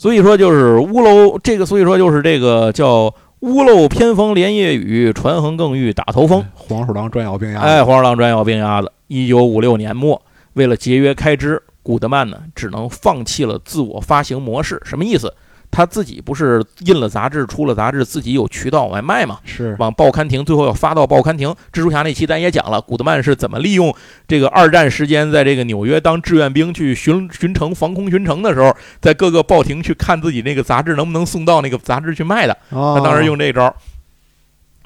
[0.00, 6.42] 所以说，就是屋漏这个，所以说就是这个叫屋漏偏逢连夜雨，船横更遇打头风。
[6.54, 8.90] 黄鼠狼专咬病鸭子，哎，，黄鼠狼专咬病鸭子。
[9.08, 10.22] 一九五六年末，
[10.54, 14.80] 为了节约开支，古德曼呢只能放弃了自我发行模式。
[14.86, 15.34] 什么意思？
[15.70, 19.38] 他自己不是印了杂志，出了杂志，自己有渠道往外卖嘛？
[19.44, 21.48] 是往报刊亭，最后要发到报刊亭。
[21.72, 23.94] 蜘蛛侠那期咱也讲了，古德曼是怎么利用
[24.26, 32.52] 这个二战时间，在这个纽约当志愿兵去巡巡城、防空巡城的时候，在各个报亭去看自己那个杂志能不能送到那个杂志去卖的。
[32.70, 33.72] 啊，他当时用这招，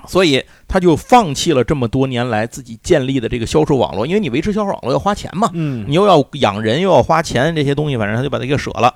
[0.07, 8.95] 所以他就放弃了这么多年来自己建立的这个销售网络，因为你维持销售网络要花钱嘛，嗯，你又要养人又要花钱，这些东西反正他就把它给舍了。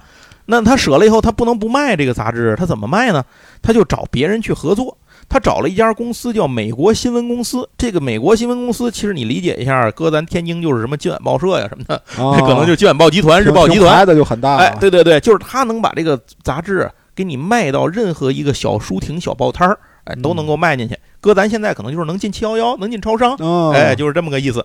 [0.50, 3.22] 那他舍了以后，他不能不卖这个杂志，他怎么卖呢？
[3.60, 4.96] 他就找别人去合作。
[5.28, 7.68] 他找了一家公司叫美国新闻公司。
[7.76, 13.90] 这个美国新闻公司，其实你理解一下，搁咱天津就是什么今晚报社呀什么的， 啊可能就今晚报集团、日报集团。
[13.90, 20.96] 听牌子就很大，哎，，对对对，就是他能把这个杂志给你卖到任何一个小书亭、小报摊儿，哎，都能够卖进去。
[21.20, 24.64] 搁咱现在可能就是能进七幺幺，能进超商，啊，哎，就是这么个意思，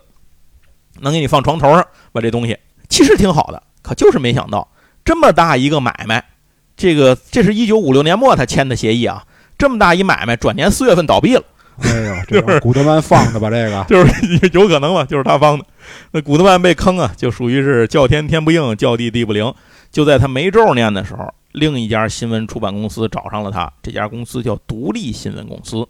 [1.01, 4.65] 能给你放床头上把这东西，其实挺好的，可就是没想到
[5.05, 6.23] 这么大一个买卖，
[6.77, 9.23] 这个这是一九五六年末他签的协议啊，
[9.57, 11.43] 这么大一买卖，转年四月份倒闭了，
[11.81, 15.65] 哎呦， 这种古德曼放的吧，这个， 就是有可能吧，就是他放的。
[16.11, 19.53] 那古德曼被坑啊，就属于是叫天天不应，叫地地不灵。
[19.91, 25.87] 就在他没咒念的时候，另一家新闻出版公司找上了他，这家公司叫独立新闻公司，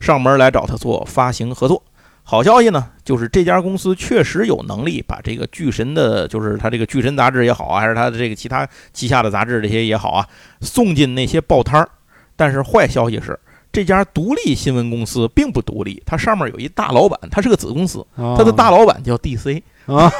[0.00, 1.82] 上门来找他做发行合作。
[2.30, 10.26] 好消息呢，就是这家公司确实有能力把这个巨神的，就是他这个巨神杂志也好啊，还是他的这个其他旗下的杂志这些也好啊，
[10.60, 11.88] 送进那些报摊儿。
[12.36, 13.40] 但是坏消息是，
[13.72, 19.62] 这家独立新闻公司并不独立，它上面有一大老板，它是个子公司，他它的大老板叫 DC。
[19.86, 20.12] 啊，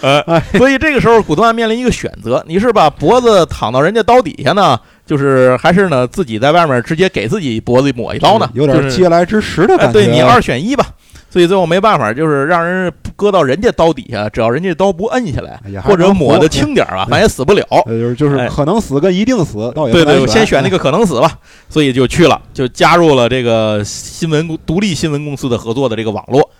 [0.00, 8.50] 呃， 所以这个时候古德曼面临一个选择：你是把脖子躺到人家刀底下呢，就是还是呢自己在外面直接给自己脖子抹一刀呢？
[8.54, 10.86] 有点就是嗟来之食的哎，感觉，对你二选一吧。
[11.30, 17.64] 所以最后没办法，就是让人搁到人家刀底下，只要人家刀不摁下来或者抹的轻点儿吧， 反正也死不了。
[17.86, 21.38] 呃，就是就是哎可能死跟一定死，倒也对对，我先选 那个个可能死吧，
[21.68, 26.50] 所以就去了，就加入了这个新闻独立新闻公司的合作的这个网络。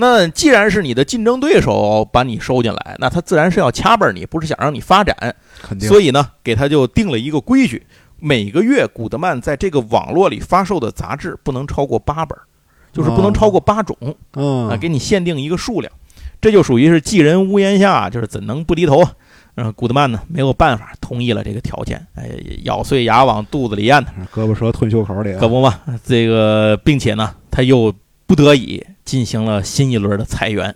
[0.00, 5.16] 那既然是你的竞争对手把你收进来，那他自然是要掐本你，不是想让你发展。
[5.60, 7.84] 肯定，所以呢，给他就定了一个规矩：
[8.20, 12.42] 每个月古德曼在这个网络里发售的杂志不能超过八本儿，
[12.92, 13.96] 就是不能超过八种
[14.34, 15.92] 嗯啊，给你限定一个数量。
[16.40, 19.12] 这就属于是寄人屋檐下，就是怎能不低头啊？
[19.56, 22.30] 嗯，古德曼呢没有办法同意了这个条件，哎，
[22.62, 24.08] 咬碎牙往肚子里咽呢。
[24.32, 27.92] 胳膊折吞袖口里啊，可不嘛，这个并且呢，他又
[28.26, 30.72] 不得已进行了新一轮的裁员。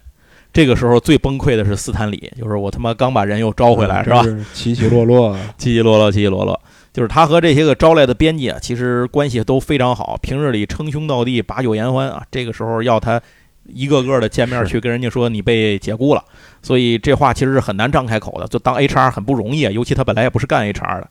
[0.53, 4.23] 这个时候最崩溃的是斯坦李，就是我他妈刚把人又招回来，是吧？
[4.53, 6.61] 起起落落，起起落落，起起落落。
[6.93, 12.23] 就是他和这些个招来的编辑啊，其实关系都非常好，平日里称兄道弟，把酒言欢啊。
[12.31, 13.21] 这个时候要他
[13.65, 16.23] 一个个的见面去跟人家说你被解雇了，
[16.63, 18.47] 所以这话其实是很难张开口的。
[18.49, 21.09] 就当 HR 很不容易啊，尤其他本来也不是干 HR 的。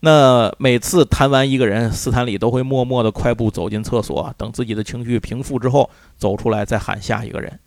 [0.00, 7.58] 那每次谈完一个人，斯坦李都会默默地快步走进厕所，等自己的情绪平复之后走出来，再喊下一个人。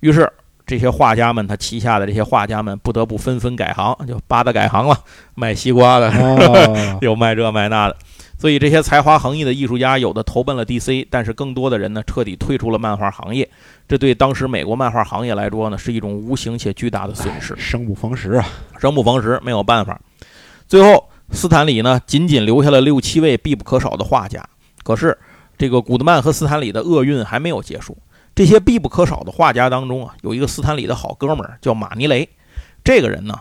[0.00, 0.30] 于是
[0.66, 4.96] 这些画家们，他旗下的这些画家们不得不纷纷改行，就八大改行了，
[5.34, 7.96] 卖西瓜的，啊， 有卖这卖那的。
[8.38, 13.48] 所以这些才华横溢的艺术家，有的投奔了 DC，但是更多的人呢，彻底退出了漫画行业。
[13.86, 17.54] 这对当时美国漫画行业来说呢，是一种无形且巨大的损失。
[17.56, 18.44] 生不逢时啊，
[18.80, 20.00] 生不逢时，没有办法。
[20.66, 24.44] 最后，斯坦李呢，仅仅留下了六七位必不可少的画家。
[24.82, 25.16] 可是，
[25.56, 27.96] 这个古德曼和斯坦李的厄运还没有结束。
[28.34, 32.28] 这些必不可少的画家当中啊，有一个斯坦李的好哥们儿叫马尼雷。
[32.82, 33.38] 这个人呢，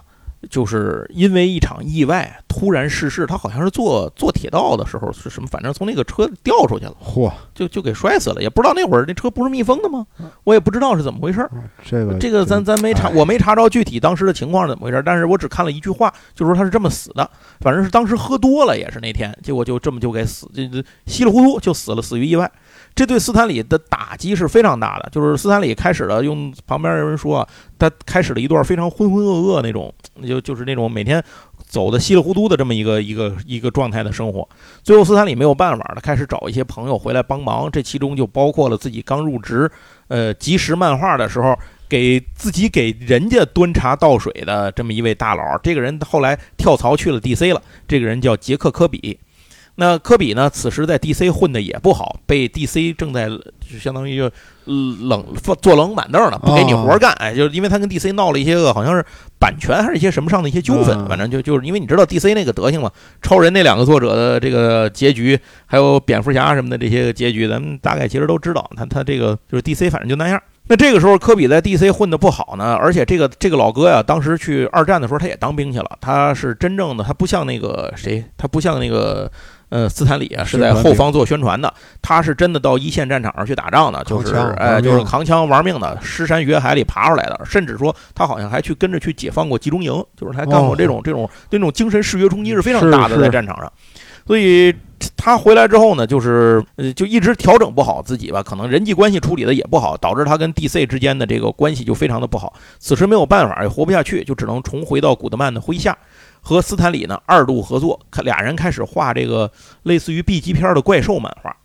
[0.49, 3.25] 就是因为一场意外突然逝世。
[3.25, 8.41] 他好像是坐坐铁道的时候是什么，反正从那个车掉出去了，嚯，就就给摔死了。
[8.41, 10.06] 也不知道那会儿那车不是密封的吗？
[10.43, 11.49] 我也不知道是怎么回事儿。
[11.84, 17.30] 这个这个咱咱没查，哎我没查着具体当时的情况是怎么回事，但是我只看了一句话，就说他是这么死的，
[17.62, 22.51] 反正是当时喝多了，也是那天，结果就这么就给死，这这稀里糊涂就死了，死于意外。
[22.93, 27.47] 这对斯坦李的打击是非常大的，就是斯坦李开始了用旁边有人说啊，
[27.80, 29.93] 他开始了一段非常浑浑噩噩那种，
[30.27, 31.23] 就就是那种每天
[31.65, 34.47] 走的稀里糊涂的这么一个一个一个状态的生活。
[34.84, 39.71] 最后斯坦李没有办法了，开始找一些朋友回来帮忙，这其中就包括了自己刚入职，
[40.08, 41.58] 呃，即时漫画的时候。
[41.91, 47.62] 给自己给人家端茶倒水的这么一位大佬，这个人后来跳槽去了 DC 了。
[47.86, 49.19] 这个人叫杰克·科比。
[49.75, 54.29] 那科比呢，此时在 DC 混的也不好，被 DC 正在就相当于就
[54.65, 55.25] 冷
[55.62, 57.12] 坐冷板凳呢，不给你活干。
[57.13, 59.03] 哎，就是因为他跟 DC 闹了一些个好像是
[59.39, 68.69] 版权还是一些什么上的一些纠纷，反正就就是因为你知道 DC 那个德行嘛，超人那两个作者的这个结局，还有蝙蝠侠什么的这些个结局，咱们大概其实都知道。
[68.75, 70.41] 他他这个就是 DC，反正就那样。
[70.67, 75.97] 那这个时候，科比在 DC 混的不好呢，而且这个这个老哥呀，当时去二战的时候，他也当兵去了。
[75.99, 79.29] 他是真正的，他不像那个谁，他不像那个
[79.71, 81.73] 呃斯坦李啊，是在后方做宣传的。
[82.01, 87.41] 他是真的到一线战场上去打仗的，就是哎，就是扛枪玩命的，尸山血海里爬出来的。
[87.45, 93.71] 甚至说他好像还去跟着去解放过集中营，就是他干过这种这种这种精神视觉冲击是非常大的，在战场上。
[94.27, 94.73] 所以
[95.17, 102.53] 他回来之后呢，就是呃，就一直调整不好自己吧，可能人际关系处理的也不好，导致他跟 DC 之间的这个关系就非常的不好。
[102.77, 105.97] 此时没有办法，也活不下去，就只能重回到古德曼的麾下，
[106.41, 109.49] 和斯坦李呢二度合作，俩人开始画这个
[109.84, 111.56] 类似于 B 级片的怪兽漫画。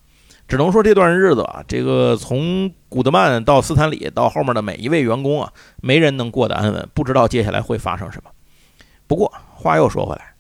[0.47, 5.51] 只能说这段日子啊，这个从古德曼到斯坦李到后面的每一位员工啊，
[5.83, 8.31] 没人能过得安稳，不知道接下来会发生什么。
[9.09, 10.35] 不过话又说回来。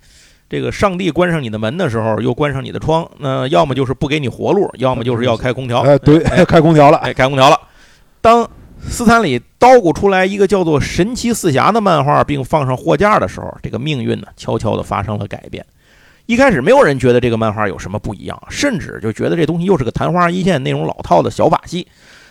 [0.48, 5.80] 这个上帝关上你的门的时候，又关上你的窗，那要么就是不给你活路，要么就是要开空调。
[5.80, 7.58] 哎，对，哎、 开空调了，哎，开空调了。
[8.20, 8.48] 当
[8.88, 15.64] 斯坦里捣鼓出来一个叫做《神奇四侠》的漫画，并放上货架的时候，这个命运呢，悄悄地发生了改变。
[16.24, 21.86] 一开始没有人觉得这个漫画有什么不一样，甚至就觉得这东西又是个昙花一现那种老套的小把戏。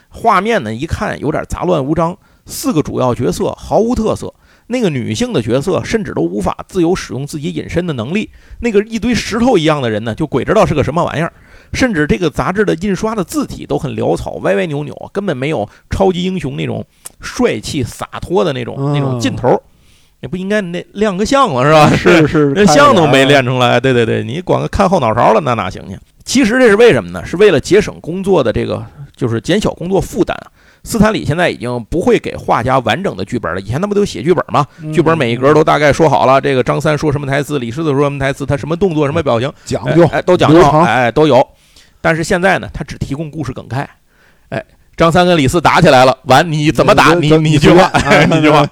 [0.09, 4.33] 画面呢，一看有点杂乱无章，四个主要角色毫无特色。
[4.67, 11.31] 那个女性的角色甚至都无法自由使用自己隐身的能力，那个一堆石头一样的人呢，就鬼知道是个什么玩意儿。
[11.73, 16.85] 甚至这个杂志的印刷的字体都很潦草、歪歪扭扭，根本没有超级英雄那种
[17.21, 19.61] 帅气洒脱的那种那种劲头。
[20.21, 21.95] 也不应该那亮个相了是吧？
[21.95, 23.79] 是 是，连 相都没练出来。
[23.79, 25.95] 对对对，你光看后脑勺了，那哪行去？
[26.23, 27.23] 其实这是为什么呢？
[27.23, 28.83] 是为了节省工作的这个，
[29.15, 30.49] 就是减小工作负担啊。
[30.83, 33.61] 斯坦李现在已经不会给画家完整的剧本了。
[33.61, 34.65] 以前他不都写剧本吗？
[34.91, 41.45] 剧本每一格都大概说好了，这个张三说什么台词，李狮子说什么台词，他什么动作、什么表情，讲究，哎，都讲究，哎，都有。
[42.05, 43.89] 但是现在呢，他只提供故事梗概，
[44.49, 44.63] 哎，
[44.95, 47.15] 张三跟李四打起来了，完你怎么打？
[47.15, 47.91] 你你一句话，
[48.29, 48.63] 你一句话，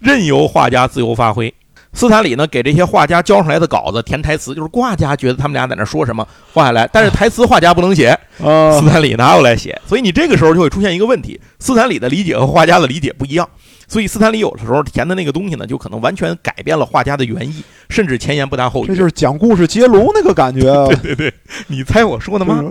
[0.00, 1.52] 任由画家自由发挥。
[1.92, 13.46] 斯坦李呢，给这些画家交上来的稿子填台词，就是画家觉得他们俩在那说什么画下来，但是台词画家不能写，斯坦李拿过来写，所以你这个时候就会出现一个问题：斯坦李的理解和画家的理解不一样，
[13.88, 18.86] 所以斯坦李有的时候填的那个东西呢，就可能完全改变了画家的原意，甚至前言不搭后语。
[18.86, 20.60] 这就是讲故事接龙那个感觉。
[21.02, 21.34] 对对对，
[21.68, 22.62] 你猜我说的吗？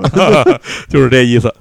[0.87, 1.53] 就是这意思。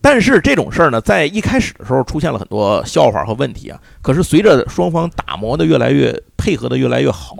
[0.00, 3.78] 但是这种事儿呢，在一开始的时候出现了很多笑话和问题啊。
[4.02, 7.34] 可是随着双方打磨的越来越配合的越来越好，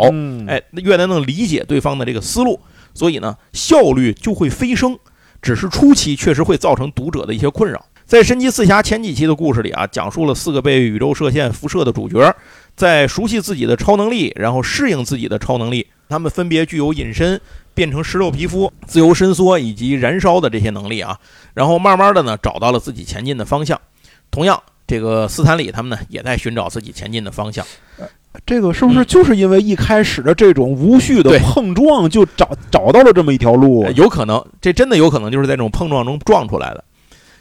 [0.46, 2.60] 哎，越来能理解对方的这个思路，
[2.94, 4.98] 所以呢，效率就会飞升。
[5.42, 7.84] 只是初期确实会造成读者的一些困扰。
[8.06, 12.34] 在《神奇四侠》前几期的故事里啊，讲述了四个被宇宙射线辐射的主角，
[12.76, 17.40] 在熟悉自己的超能力，然后适应自己的超能力，他们分别具有隐身。
[17.76, 21.18] 变成石头皮肤、自由伸缩以及燃烧的这些能力啊，
[21.54, 23.76] 然后慢慢的呢找到了自己前进的方向。
[24.30, 27.66] 同样，这个斯坦李他们呢也在寻找自己前进的方向。
[28.46, 33.84] 这个是不是就是因为一开始的这种无序的碰撞，就找找到了这么一条路？
[33.96, 36.84] 有可能，这真的有可能就是在这种碰撞中撞出来的。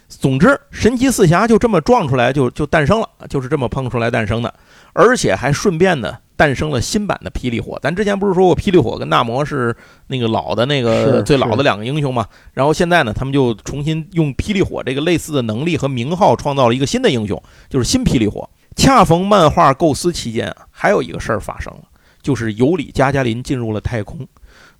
[0.08, 4.52] 总之，神奇四侠就这么撞出来，就就诞生了，就是这么碰出来诞生的，
[4.92, 6.18] 而且还顺便呢。
[6.36, 9.72] 诞生了新版的霹雳火，咱之前不是说过霹雳火跟纳摩是
[10.08, 12.26] 那个老的那个最老的两个英雄嘛？
[12.54, 17.40] 然后现在呢，他们就重新用霹雳火这个类似的能力和名号，创造了一个新的英雄，
[17.70, 18.50] 就是新霹雳火。
[18.74, 21.82] 恰逢漫画构思期间啊，还有一个事儿发生了，
[22.20, 24.26] 就是尤里加加林进入了太空，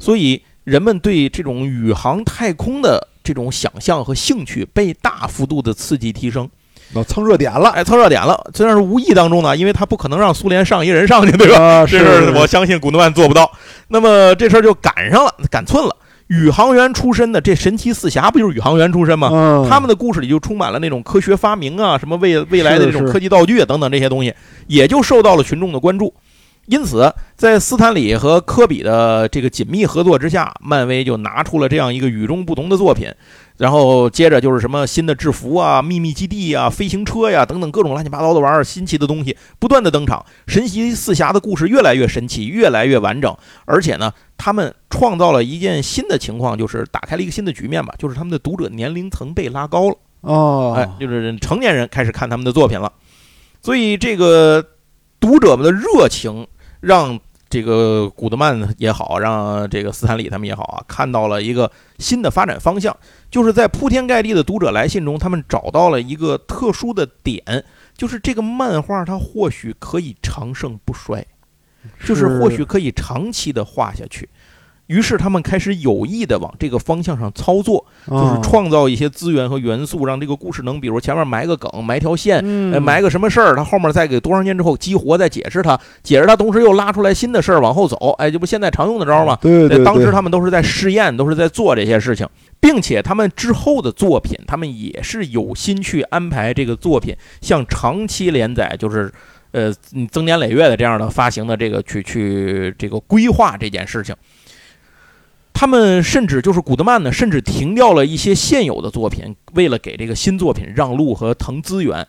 [0.00, 6.48] 所以人们对这种宇航太空的这种想象和兴趣被大幅度的刺激提升。
[7.08, 11.84] 蹭热点了，哎，蹭热点了，虽然是无意当中呢，因为他不可能让苏联上一人上去，对吧？
[11.86, 13.50] 这事我相信古德曼做不到。
[13.88, 15.96] 那么这事儿就赶上了，赶寸了。
[16.28, 19.66] 宇航员出身的这神奇四侠不就是宇航员出身吗？
[19.68, 24.32] 他们的故事里就充满了那种科学发明啊，什么未未来的这种科技道具等等这些东西，
[24.66, 26.14] 也就受到了群众的关注。
[26.66, 33.12] 因此，在斯坦李和科比的这个紧密合作之下，漫威就拿出了这样一个与众不同的作品。
[33.58, 40.24] 然后接着就是什么新的制服啊、秘密基地啊、飞行车呀等等各种乱七八糟的玩意儿、新奇的东西不断的登场。
[40.48, 43.36] 神奇四侠的故事越来越神奇，越来越完整。
[43.66, 49.96] 而且呢，他们创造了一件新的情况，就是打开了一个新的局面吧，就是他们的读者年龄层被拉高了。
[50.22, 52.90] 哦，哎，就是成年人开始看他们的作品了。
[53.62, 54.64] 所以这个
[55.20, 56.46] 读者们的热情。
[56.84, 57.18] 让
[57.48, 62.96] 这个古德曼也好，让这个斯坦李他们也好啊，看到了一个新的发展方向，
[63.30, 67.64] 就是在铺天盖地的读者来信中，他们找到了一个特殊的点，
[67.96, 71.24] 就是这个漫画它或许可以长盛不衰，
[72.04, 74.28] 就是或许可以长期的画下去。
[74.86, 89.38] 于是他们开始有意的往这个方向上操作，就是创造一些资源和元素，让这个故事能，比如前面埋个梗，埋条线，埋个什么事儿，他后面再给多少年之后激活，再解释它，解释它，同时又拉出来新的事儿往后走，哎，这不现在常用的招吗？
[89.40, 92.28] 对对，当时他们都是在试验，都是在做这些事情，
[92.60, 99.10] 并且他们之后的作品，他们也是有心去安排这个作品像长期连载，就是
[99.52, 99.72] 呃
[100.10, 104.14] 增年累月的这样的发行的这个去去这个规划这件事情。
[105.54, 112.06] 他们甚至就是古德曼呢，甚至停掉了一些现有的作品，为了给这个新作品让路和腾资源。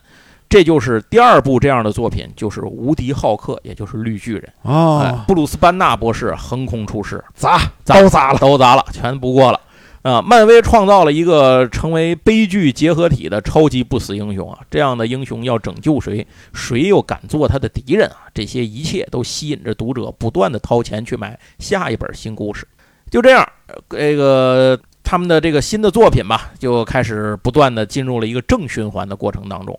[0.48, 5.24] 这就是第二部这样的作品，就是《无敌浩克》，也就是绿巨人啊。
[5.26, 9.60] 布鲁斯班纳博士横空出世，砸都砸了，都砸了，全不过了
[10.02, 10.22] 啊！
[10.22, 14.60] 漫威创造了一个成为悲剧结合体的超级不死英雄啊！
[14.70, 16.24] 这样的英雄要拯救谁，
[16.54, 18.30] 谁又敢做他的敌人啊？
[18.32, 22.64] 这些一切都吸引着读者不断的掏钱去买下一本新故事。
[23.10, 23.48] 就这样，
[23.88, 29.78] 这个他们的这个新的作品吧，就开始不断的进入了一个正循环的过程当中。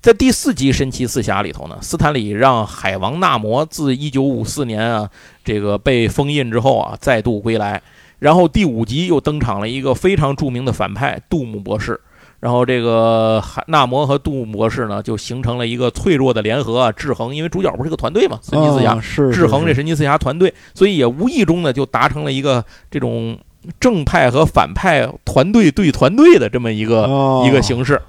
[0.00, 5.08] 在第四集《神奇四侠》里头呢，斯坦李让海王纳摩自1954年啊
[5.44, 7.80] 这个被封印之后啊再度归来，
[8.18, 12.00] 然后第五集又登场了一个非常著名的反派杜姆博士。
[12.42, 17.32] 然后这个海纳摩和杜博士呢，就形成了一个脆弱的联合啊，制衡。
[17.32, 23.38] 因为主角不是个团队嘛，神奇四侠是制衡这神奇四侠团队，所以也无意中呢就达成了一个这种
[23.78, 28.02] 正派和反派团队对团队的这么一个一个形式，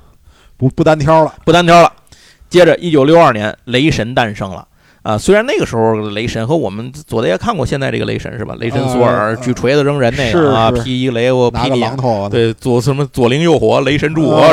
[0.58, 1.94] 不不单挑了，不单挑了。
[2.50, 4.68] 接着，一九六二年，雷神诞生了。
[5.04, 8.56] 啊，虽然那个时候雷神和我们左德也看过，现在这个雷神是吧？
[8.58, 11.86] 雷神索尔举锤子扔人那个啊，劈一雷我劈你，
[12.32, 14.50] 对左什么左灵右火，雷神助我，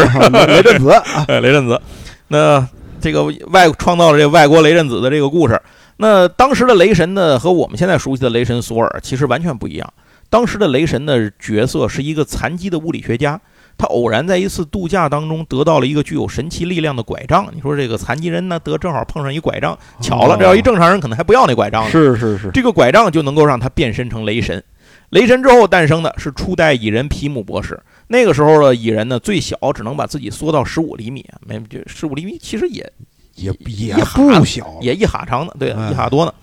[0.49, 0.93] 雷震子，
[1.41, 1.81] 雷震子。
[2.29, 2.69] 那
[3.01, 5.61] 这个外创造了这外国雷震子的这个故事。
[5.99, 9.93] 那当时的雷神呢，和我们现在熟悉的雷神索尔其实完全不一样。
[10.29, 13.41] 当时的雷神的角色是一个残疾的物理学家。
[13.81, 17.49] 他偶然在一次度假当中得到了一个具有神奇力量的拐杖。
[17.55, 21.91] 你说这个残疾人呢，得正好碰上一拐杖，巧了，这要一正常人可能还不要那拐杖呢。
[21.91, 24.63] 是是是，这个拐杖就能够让他变身成雷神。
[25.09, 27.81] 雷神之后诞生的是初代蚁人皮姆博士。
[28.09, 32.93] 那个时候的蚁人呢，最小只能把自己缩到十五厘米，没就十五厘米，其实也
[33.37, 36.35] 也也不小，也一哈长的，对，一哈多呢。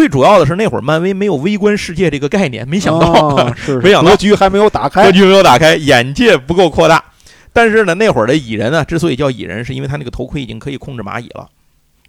[0.00, 7.04] 最主要的是那会儿漫威没有微观世界这个概念，没想到， 是没想到格局还没有打开，格局没有打开，眼界不够扩大。
[7.52, 11.46] 但是呢，那会儿的蚁人呢，之所以叫蚁人，是因为他那个头盔已经可以控制蚂蚁了，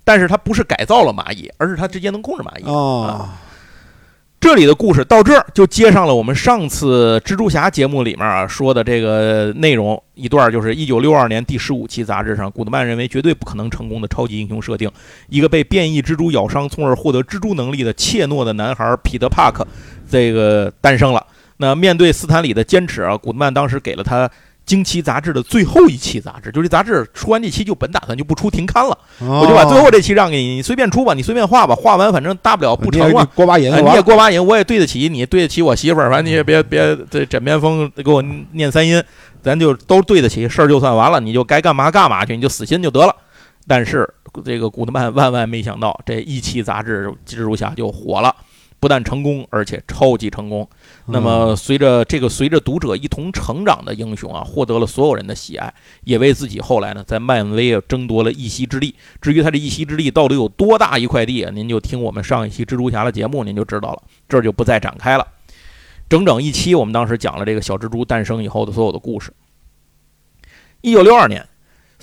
[0.05, 2.63] 但是他不是改造了蚂蚁，而是他直接能控制蚂蚁。
[2.63, 3.37] 啊。
[4.41, 14.89] 这里的故事到这儿就接上了我们上次蜘蛛侠节目里面啊说的这个内容一段，就是一九六二年第十五期杂志上，古德曼认为绝对不可能成功的超级英雄设定，
[15.29, 19.65] 一个被变异蜘蛛咬伤，从而获得蜘蛛能力的怯懦的男孩彼得·帕克，
[20.09, 21.23] 这个诞生了。
[21.57, 24.27] 那面对斯坦李的坚持啊，古德曼当时给了他。
[24.71, 39.03] 惊奇杂志的最后一期杂志，就这杂志出完这期就本打算就不出停刊了，我就把最后这期让给你，你随便出吧，你随便画吧，画完反正大不了不成了，过把瘾，你也过把瘾，我也对得起你，对得起我媳妇儿，反正你也别别这枕边风给我念三音，
[39.43, 43.13] 咱就都对得起，事儿就算完了，你就该干嘛干嘛去，你就死心就得了。
[43.67, 44.09] 但是
[44.45, 48.33] 这个古德曼万万没想到，这一期杂志蜘蛛侠就火了。
[48.81, 50.67] 不但成功，而且超级成功。
[51.05, 55.71] 那么，随着这个随着读者一同成长的英雄啊，获得了所有人的喜爱，
[56.03, 58.95] 也为自己后来呢在漫威啊争夺了一席之地。
[59.21, 64.01] 至于他这一席之地到底有多大一块地啊，您就听我们上一期蜘蛛侠的节目，您就知道了。
[64.27, 65.27] 这儿就不再展开了。
[66.09, 69.31] 整整一期，我们当时讲了这个小蜘蛛诞生以后的所有的故事。
[70.81, 71.47] 一九六二年。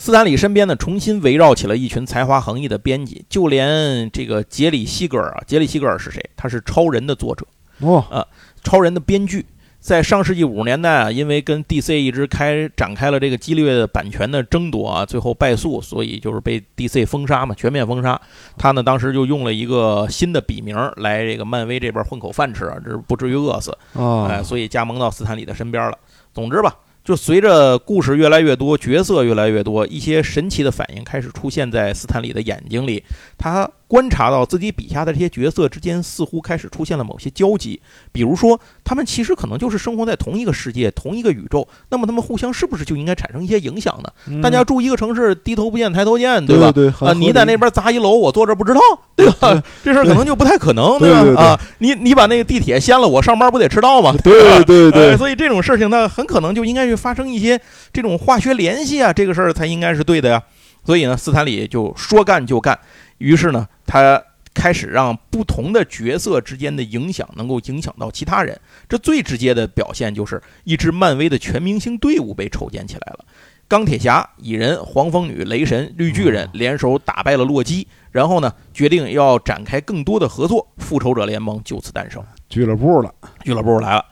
[0.01, 6.25] 斯坦李身边呢，重新围绕起了一群才华横溢的编辑，就连这个杰里希格尔啊，杰里希格尔是谁？
[6.37, 7.45] 他是超人的作者
[7.81, 8.25] 哦，啊，
[8.63, 9.45] 超人的编剧，
[9.81, 18.19] 在上世纪五十年代啊，因为跟 DC 一直开展开了这个激烈的版权的争夺啊，最后败诉，所以就是被 DC 封杀嘛，全面封杀。
[18.57, 25.99] 他呢，当时就用了一个新的笔名来这个漫威这边混口饭吃啊，这不至于饿死啊，哎，所以加盟到斯坦李的身边了。
[26.33, 26.73] 总之吧。
[27.09, 33.03] 就随着故事越来越多，角色越来越多，一些神奇的反应开始出现在斯坦李的眼睛里，
[33.39, 33.67] 他。
[33.89, 37.81] 观察到自己笔下的这些角色之间似乎开始出现了某些交集，
[38.13, 44.41] 比如说他们其实可能就是生活在同一个世界、同一个宇宙，那么他们互相是不是就应该产生一些影响呢？
[44.43, 46.71] 大家住一个城市，低头不见抬头见，对吧？
[46.71, 48.81] 对啊，你在那边砸一楼，我坐这不知道，
[49.17, 49.63] 对吧？
[49.83, 51.43] 这事儿可能就不太可能，对吧？
[51.43, 54.15] 啊，你你把那个地铁掀了，我上班不得迟到吗？
[54.23, 57.59] 对对对，所以这种事情呢，很可能就应该去发生一些
[57.91, 60.43] 这种化学联系啊，这个事儿才应该是对的呀。
[60.85, 62.79] 所以呢，斯坦李就说干就干，
[63.19, 64.23] 于是呢，他。
[64.55, 73.25] 开始让不同的角色之间的影响能够影响到其他人，这最直接的表现就是一支漫威的全明星队伍被筹建起来了。
[73.69, 82.21] 钢铁侠、蚁人、黄蜂女、雷神、绿巨人联手打败了洛基，然后呢，决定要展开更多的合作，复仇者联盟就此诞生。
[82.49, 83.15] 俱乐部了，
[83.45, 84.05] 俱乐部来了。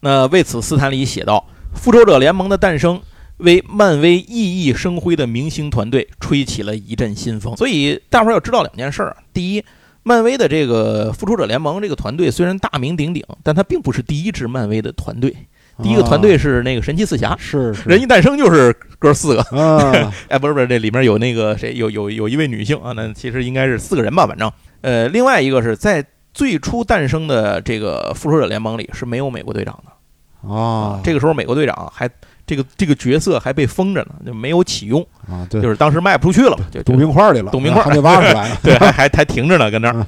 [0.00, 1.46] 那为此，斯坦李写道
[1.76, 3.00] ：“复仇者联盟的诞生，
[3.42, 9.64] 为漫威熠熠生辉的明星团队吹起了一阵新风。”所以，大伙儿要知道两件事儿：第一，
[10.02, 15.34] 漫威的这个复仇者联盟这个团队虽然大名鼎鼎，但它并不是第一支漫威的团队。
[15.82, 19.42] 第一个团队是那个神奇四侠，是 人一诞生就是哥四个。
[20.28, 24.50] 哎，不是不是，这里面有那个谁，有有有一位女性啊，那其实应该是四个人吧，反正。
[24.82, 31.00] 呃，另外一个是在最初诞生的这个复仇者联盟里是没有美国队长的啊。
[31.02, 32.08] 这个时候美国队长还。
[32.46, 40.06] 这个这个角色还被封着呢，就没有启用啊，对，就是当时卖不出去了，就冻冰块里了，冻冰块还没挖出来， 对，还还还停着呢，搁那儿。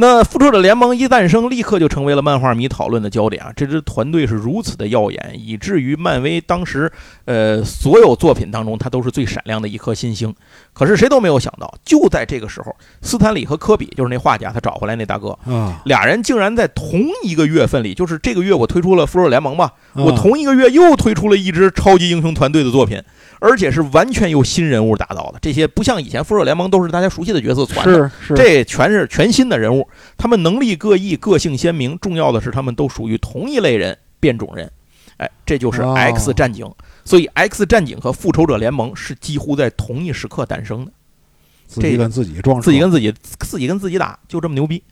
[0.00, 3.52] 那复仇者联盟一诞生，立刻就成为了漫画迷讨论的焦点啊！
[3.56, 6.88] 这支团队是如此的耀眼，以至于漫威当时，
[7.24, 10.32] 呃，所有作品当中，它都是最闪亮的一颗新星。
[10.72, 23.02] 可是谁都没有想到，就在这个时候，斯坦李和科比，就是那画家，他找回来那大哥，啊，俩人竟然在同一个月份里，就是这个月我推出了复仇者联盟吧，我同一个月又推出了一支超级英雄团队的作品。
[23.40, 34.70] 而且是完全由新人物打造的，这些不像以前复仇者联盟都是大家熟悉的角色传的，是是，这全是全新的人物，他们能力各异，个性鲜明，重要的是他们都属于同一类人——变种人。
[35.18, 36.70] 哎，这就是 X 战警，
[37.04, 40.92] 所以 X 战警和复仇者联盟是几乎在同一时刻诞生的。
[41.66, 44.82] 自己跟自己撞，自己跟自己，自己跟自己打，就这么牛逼。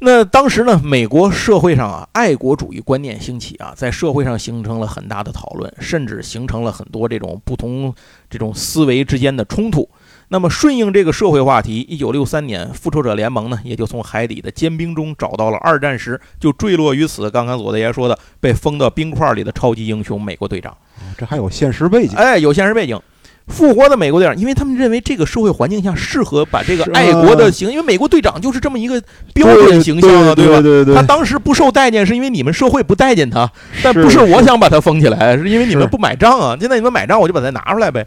[0.00, 7.94] 那当时呢，美国社会上啊，爱国主义观念兴起啊，在社会上形成了很大的讨论，甚至形成了很多这种不同
[8.28, 9.88] 这种思维之间的冲突。
[10.28, 20.76] 那么顺应这个社会话题，一九六三年，复仇者联盟呢也就从海底的坚冰中找到了二战时就坠落于此，刚刚左大爷说的被封到冰块里的超级英雄美国队长。
[21.16, 22.16] 这还有现实背景？
[22.16, 23.00] 哎，有现实背景。
[23.48, 29.00] 复活的美国队长，因为他们认为这个社会环境下适合把这个爱国的形，因为美国队长就是这么一个
[29.34, 30.60] 标准形象啊，对吧？
[30.60, 30.94] 对对。
[30.94, 33.50] 他当时不受待见，是因为你们社会不待见他，
[33.82, 36.56] 但不是我想把他封起来，是因为你们不买账啊。
[36.58, 38.06] 现在你们买账，我就把他拿出来呗。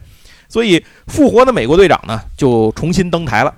[0.50, 3.54] 所以，复活的美国队长呢，就重新登台了。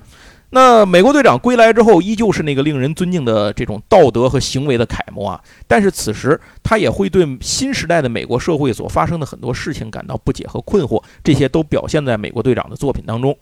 [0.51, 5.39] 那美国队长归来之后，依旧是那个令人尊敬的这种道德和行为的楷模啊。
[5.67, 13.37] 但是此时，他也会对新时代的美国社会所发生的很多事情感到不解和困惑，这些都表现在美国队长的作品当中。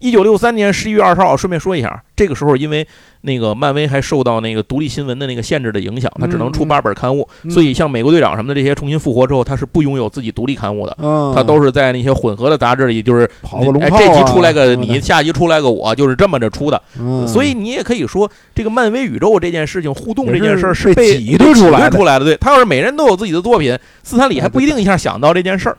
[0.00, 2.86] 一九六三年十一月二十号，顺便说一下，这个时候因为
[3.20, 10.96] 那个漫威还受到那个独立新闻的那个限制的影响，它只能出八本刊物，所以像美国队长什么的这些重新复活之后，他是不拥有自己独立刊物的，
[11.34, 13.30] 它都是在那些混合的杂志里，就是
[13.78, 16.82] 哎这集出来个你，下集出来个我，就是这么着出的。
[17.28, 22.24] 所以你也可以说，这个漫威宇宙这件事情互动这件事儿是被挤兑出来的。
[22.24, 25.76] 对他要是每人都有自己的作品，斯坦李还不一定一下想到这件事儿。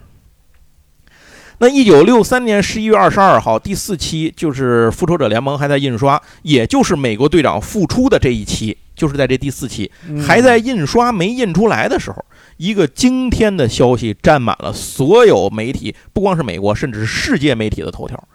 [1.62, 9.92] 那一九六三年十一月二十二号，第四期就是《复仇者联盟》还在印刷，也就是美国队长复出的这一期，就是在这第四期
[10.26, 12.26] 还在印刷没印出来的时候，
[12.58, 18.28] 一个惊天的消息占满了所有媒体，不光是美国，甚至是世界媒体的头条：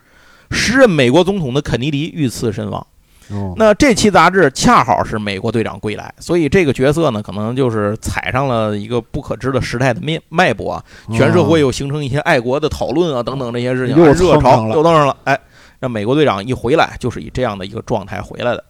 [0.53, 2.87] 时任美国总统的肯尼迪遇刺身亡。
[3.57, 15.17] 那这期杂志恰好是美国队长归来，所以这个角色呢，可能就是踩上了一个不可知的时代的面脉搏啊，全社会又形成一些爱国的讨论啊，等等这些事情，热潮又登上了。
[15.25, 15.39] 哎，
[15.81, 18.65] 让美国队长一回来，就是以这样的一个状态回来的。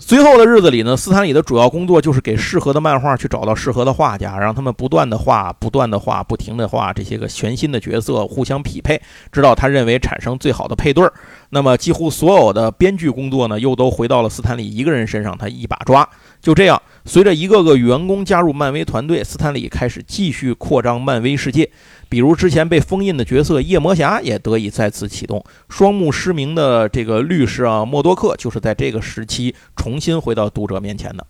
[0.00, 9.00] 随后的日子里呢，斯坦李的主要工作就是给适合的漫画去找到适合的画家，让他们不断的画，不断的画，不停的画这些个全新的角色互相匹配，
[9.32, 11.12] 直到他认为产生最好的配对儿。
[11.50, 16.08] 那么几乎所有的编剧工作呢，又都回到了斯坦李一个人身上，他一把抓。
[16.48, 21.70] 就这样，随着一个个员工加入漫威团队，斯坦李开始继续扩张漫威世界。
[22.08, 31.26] 比如之前被封印的角色夜魔侠也得以再次启动，双目失明的这个律师啊默多克就是在这个时期重新回到读者面前的。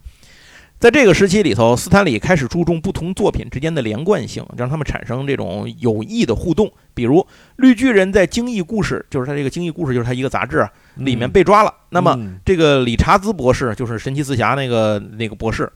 [0.78, 6.70] 在这个时期里头，斯坦李开始注重不同作品之间的连贯性，让他们产生这种有益的互动。
[6.94, 7.26] 比如
[7.56, 15.68] 绿巨人在惊异故事，就是他这个惊异故事就是他一个杂志里面被抓了，那么这个理查兹博士就是神奇四侠那个那个博士。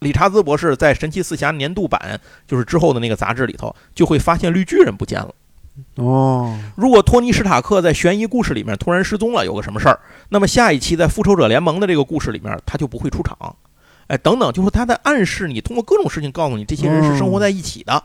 [0.00, 5.32] 理查兹博士在《神奇四侠》年度版，就是之后的那个杂志里头，就会发现绿巨人不见了。
[5.94, 9.98] 哦，如果托尼·史塔克在悬疑故事里面突然失踪了，有个什么事儿，
[10.28, 13.56] 那么下一期在《复仇者联盟》的这个故事里面，他就不会出场。
[14.12, 18.04] 哎，等等，就是他在暗示你，通过各种事情告诉你，这些人是生活在一起的。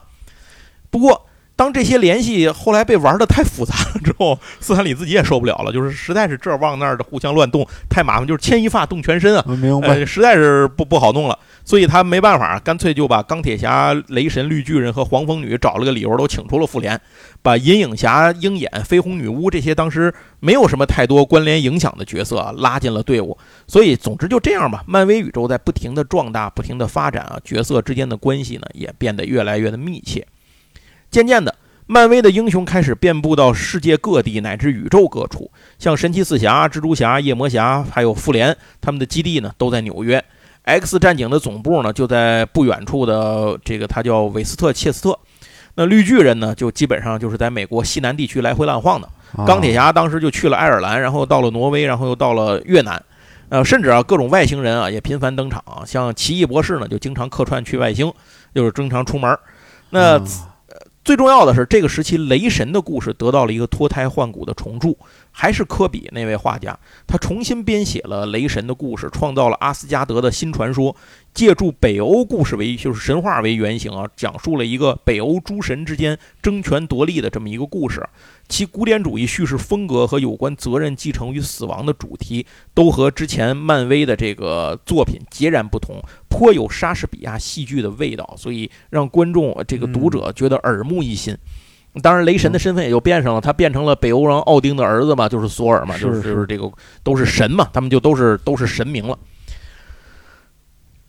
[0.90, 10.06] 不过，当这些联系后来被玩的太复杂了之后，斯坦李自己也受不了了，就是实在是这往那儿的互相乱动，太麻烦，就是牵一发动全身啊，明白？
[10.06, 11.38] 实在是不不好弄了。
[11.68, 16.98] 所以他没办法，干脆就把钢铁侠、雷神、绿巨人和黄蜂女找了个理由都请出了复联，
[17.42, 23.38] 把银影侠、鹰眼、绯红女巫这些当时没有什么太多关联影响的角色拉进了队伍。
[23.68, 24.82] 所以，总之就这样吧。
[24.88, 30.26] 漫威宇宙在不停的壮大、不停的发展啊，角色之间的关系呢也变得越来越的密切。
[31.12, 31.54] 渐渐的，
[31.86, 40.24] 漫威的英雄开始遍布到世界各地乃至宇宙各处，像神奇四侠、蜘蛛侠、夜魔侠，还有复联，他们的基地呢都在纽约。
[40.68, 45.18] X 战警的总部呢，就在不远处的这个，它叫韦斯特切斯特。
[45.76, 49.08] 那绿巨人呢，就基本上就是在美国西南地区来回乱晃的。
[49.46, 53.02] 钢铁侠当时就去了爱尔兰，然后到了挪威，然后又到了越南。
[53.48, 55.64] 呃，甚至啊，各种外星人啊也频繁登场。
[55.86, 58.12] 像奇异博士呢，就经常客串去外星，
[58.54, 59.40] 就是经常出门。
[59.90, 60.22] 那
[61.06, 64.98] 最重要的是，这个时期雷神的故事得到了一个脱胎换骨的重铸。
[65.40, 66.76] 还是科比那位画家，
[67.06, 70.96] 他重新编写了雷神的故事，创造了阿斯加德的新传说，
[71.32, 78.04] 借助北欧故事为就是神话为原型啊，讲述了一个北欧诸神之间争权夺利的这么一个故事。
[78.48, 91.38] 其古典主义叙事风格和有关责任继承与死亡的主题，都和之前漫威的这个作品截然不同，颇有莎士比亚戏剧的味道，所以让观众这个读者觉得耳目一新。
[92.02, 96.72] 当然，雷神的身份也就变上了，他变成了北欧王奥丁的儿子嘛，就是索尔嘛，就是就是这个
[97.04, 99.18] 都是神嘛，他们就都是都是神明了。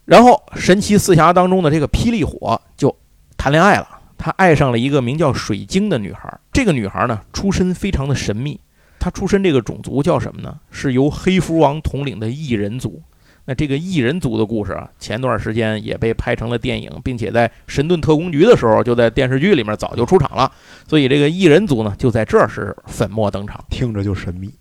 [0.04, 2.94] 然后，神奇四侠当中的这个霹雳火就
[3.36, 3.86] 谈恋爱了，
[4.16, 6.38] 他爱上了一个名叫水晶的女孩。
[6.52, 8.58] 这个女孩呢，出身非常的神秘，
[8.98, 10.58] 她出身这个种族叫什么呢？
[10.70, 13.02] 是由黑蝠王统领的异人族。
[13.48, 20.52] 那这个异人族的故事啊，前段时间也被拍成了电影，并且在《神盾特工局》的时候就在电视剧里面早就出场了。
[20.86, 24.52] 所以这个异人族呢，就在这儿是粉墨登场，听着就神秘，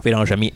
[0.00, 0.54] 非常神秘。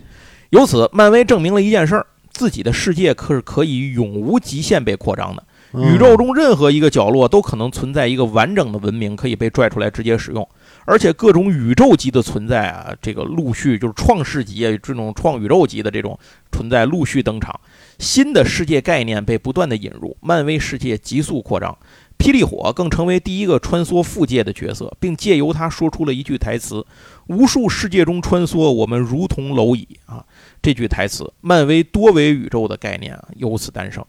[0.51, 5.43] 由此，漫威证明了一件事儿：自己的世界可是可以永无极限被扩张的。
[5.73, 10.49] 宇宙中任何一个角落都可能存在一个完整的文明，可以被拽出来直接使用。
[10.87, 16.19] 而且各种宇宙级的存在啊，这个陆续就是创世级啊，这种创宇宙级的这种
[16.53, 17.59] 存在陆续登场，
[17.99, 21.77] 新的世界概念被不断的引入，漫威世界急速扩张。
[22.17, 26.87] 霹雳火更成为第一个穿梭附界的角色，并借由他说出了一句台词
[27.27, 30.25] ：“无数世界中穿梭，我们如同蝼蚁。”啊，
[30.63, 34.03] 这句台词，漫威多维宇宙的概念由此诞生。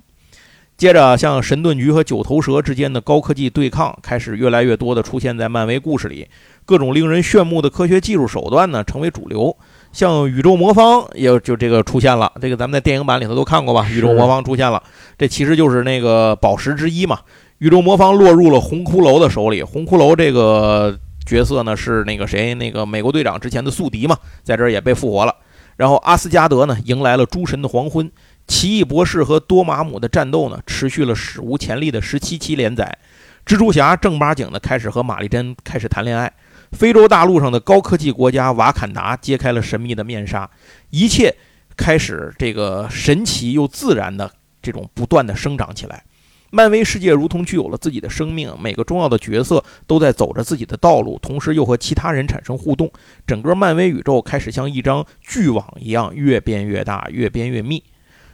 [0.78, 6.28] 接着，像神盾局和九头蛇之间的高科技对抗开始越来越多的出现在漫威故事里，
[6.66, 9.56] 各种令人炫目的科学技术手段呢成为主流。
[9.94, 13.88] 像宇宙魔方也就这个出现了，这个咱们在电影版里头都看过吧？
[13.90, 14.84] 宇宙魔方出现了，
[15.18, 17.20] 这其实就是那个宝石之一嘛。
[17.60, 22.54] 宇宙魔方落入了红骷髅的手里，红骷髅这个角色呢是那个谁？
[22.54, 25.34] 那个美国队长之前的宿敌嘛，在这儿也被复活了。
[25.78, 28.12] 然后阿斯加德呢迎来了诸神的黄昏。
[28.48, 32.98] 奇异博士和多玛姆的战斗呢，持续了史无前例的十七期连载。
[33.46, 36.32] 蜘蛛侠正八经的开始和玛丽珍开始谈恋爱。
[36.72, 40.50] 非洲大陆上的高科技国家瓦坎达揭开了神秘的面纱，
[40.90, 41.34] 一切
[41.78, 44.30] 开始这个神奇又自然的
[44.62, 46.04] 这种不断的生长起来。
[46.52, 52.92] 漫威世界如同具有了自己的生命，每个重要的角色都在走着自己的道路，同时又和其他人产生互动。
[53.28, 57.84] 整个漫威宇宙开始像一张巨网一样，越变越大，越变越密。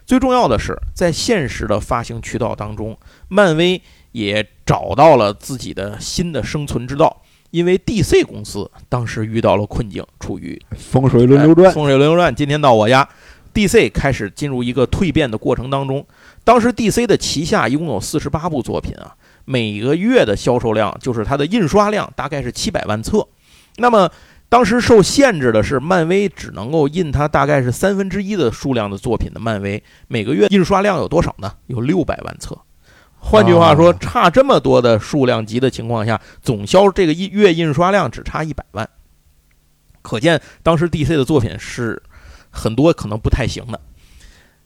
[0.05, 2.97] 最重要的是，在现实的发行渠道当中，
[3.27, 3.81] 漫威
[4.11, 7.21] 也找到了自己的新的生存之道。
[7.51, 12.33] 因为 DC 公司当时遇到了困境，处于风水轮流转，风水轮流转。
[12.33, 13.05] 今天到我家
[13.53, 16.05] ，DC 开始进入一个蜕变的过程当中。
[16.45, 23.27] 当时 DC 的旗下一共有四十八部作品啊，每个月的销售量就是它的印刷量大概是七百万册。
[23.75, 24.09] 那么
[24.51, 31.53] 当时受限制的是，漫威只能够印它大概是三分之一的数量的作品的漫威，每个月印刷量有多少呢？
[31.67, 32.57] 有六百万册。
[33.15, 38.89] 换句话说，差这么多的数量级的情况下，总销这个一月印刷量只差一百万，
[40.01, 42.03] 可见当时 DC 的作品是
[42.49, 43.79] 很多可能不太行的。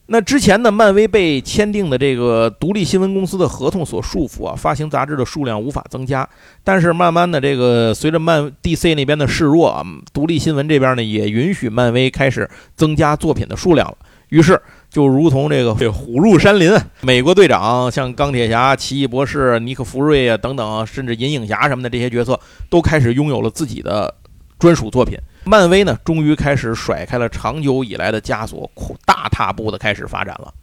[0.07, 6.27] 那之前呢漫威被签订的这个独立新闻公司的合同所束缚啊，发行杂志的数量无法增加。
[6.63, 9.83] 但是慢慢的，这个随着漫 DC 那边的示弱啊，
[10.13, 13.97] 独立新闻这边呢也允许漫威开始增加作品的数量了。
[14.29, 22.39] 于是就如同这个虎入山林，美国队长、像钢铁侠、奇异博士、尼克弗瑞啊等等，甚至银影侠什么的这些角色，
[22.69, 24.13] 都开始拥有了自己的
[24.59, 25.17] 专属作品。
[25.43, 28.69] 漫威呢，终于开始甩开了长久以来的枷锁，
[29.05, 30.53] 大踏步的开始发展了。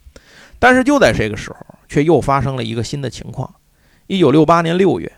[0.59, 3.53] 但是就在这个时候，却又发生了一个新的情况。
[4.07, 5.11] 一九六八年六月，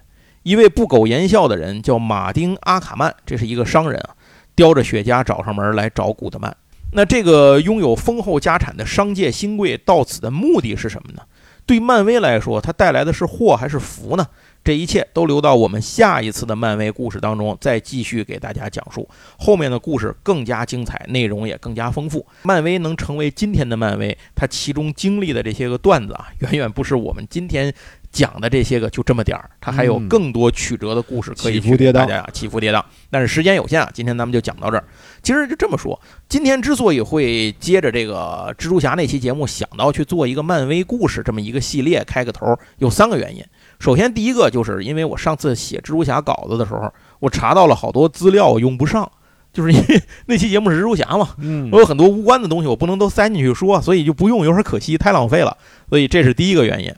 [0.43, 4.15] 一位不苟言笑的人叫马丁·阿卡曼，这是一个商人啊，
[4.55, 6.55] 叼着雪茄找上门来找古德曼。
[6.91, 11.23] 那这个拥有丰厚家产的商界新贵到此的目的是什么呢？
[11.65, 14.27] 对漫威来说，它带来的是祸还是福呢？
[14.65, 19.07] 这一切都留到我们下一次的漫威故事当中再继续给大家讲述。
[19.37, 22.25] 后面的故事更加精彩，内容也更加丰富。
[22.41, 27.71] 漫威能成为今天的漫威，它其中经历的这些个段子啊，远远不是我们今天
[28.11, 31.93] 讲的这些个就这么点儿，它还有更多曲折的故事可以起伏跌宕。
[31.93, 34.83] 大家起伏跌宕，但是时间有限啊，今天咱们就讲到这儿。
[35.21, 43.45] 其实就这么说，今天之所以会接着这个蜘蛛侠那期节目想到去做一个漫威故事这么一个系列开个头，有三个原因。
[43.79, 49.11] 首先，第一个就是因为我上次写蜘蛛侠稿子的时候，我查到了好多资料我用不上，
[49.53, 55.57] 就是因为那期节目是蜘蛛侠嘛，嗯，我有很多无关的东西我不能都塞进去说，所以就不用，有点可惜，太浪费了，
[55.89, 56.93] 所以这是第一个原因。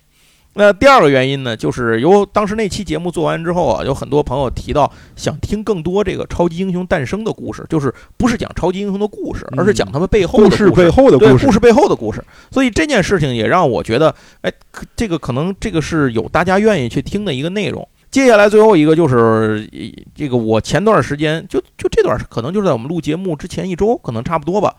[0.58, 12.24] 那第二个原因呢，就是由当时那期节目做完之后啊，有很多朋友提到想听更多这个超级英雄诞生的故事，就是不是讲超级英雄的故事，而是讲他们背后的故事背后的故事，故事背后的故事。
[12.50, 14.52] 所以这件事情也让我觉得，哎，
[14.96, 17.88] 这个可能这个是有大家愿意去听的一个内容。
[18.10, 19.70] 接下来最后一个就是
[20.16, 24.74] 这个，我前段时间就就这段可能就是在我们录节目之前一周，可能差不多吧。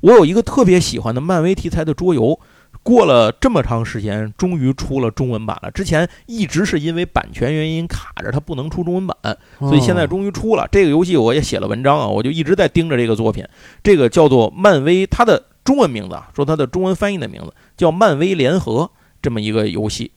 [0.00, 2.38] 我有一个特别喜欢的漫威题材的桌游。
[2.84, 5.70] 过了这么长时间，终于出了中文版了。
[5.70, 9.16] 之前一直是因为版权原因卡着，它不能出中文版，
[9.58, 10.68] 所以现在终于出了。
[10.70, 13.44] 这个游戏我也写了文章啊，我就一直在盯着这个作品。
[13.82, 18.82] 这个叫做漫威，它的中文名字啊，说它的中文翻译的名字叫《漫威联合》
[19.22, 20.12] 这么一个游戏。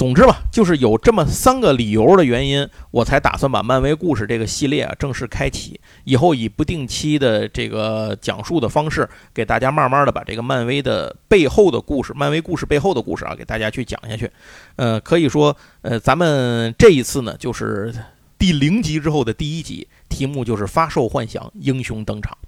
[0.00, 5.78] 总之吧，就是有这么三个理由的原因，我才打算把漫威故事这个系列啊正式开启。
[6.04, 14.30] 以后以不定期的这个讲述的方式，给大家慢慢的把这个漫威的背后的故事，漫威故事背后的故事啊，给大家去讲下去。
[14.76, 17.94] 呃，可以说，呃，咱们这一次呢，就是
[18.38, 22.38] 第零集之后的第一集，题目就是发售幻想，英雄登场。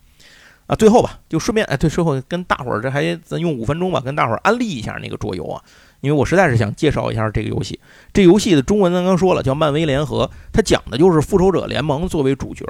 [0.69, 5.63] 啊，最后吧，就顺便哎，对，最后跟大伙儿这还咱用五分钟吧，跟大伙儿安利一下那个桌游啊。
[6.03, 7.79] 因为我实在是想介绍一下这个游戏，
[8.13, 12.67] 这游戏的中文刚刚说了叫漫威联合，它讲的就是复仇者联盟作为主角，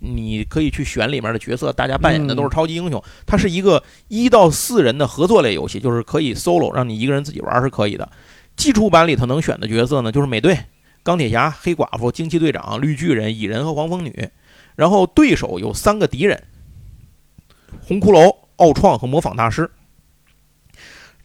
[0.00, 3.00] 你可以去选里面的角色，大家扮演的都是超级英雄。
[3.24, 8.10] 它是一个一到四人的合作类游戏，就是可以 solo 让你一个人自己玩是可以的。
[8.56, 10.58] 基础版里头能选的角色呢，就是美队、
[11.04, 14.28] 钢铁侠、黑寡妇、惊奇队长、绿巨人、蚁人和黄蜂女。
[14.74, 16.42] 然后对手有三个敌人：
[17.86, 19.70] 红骷髅、奥创和模仿大师。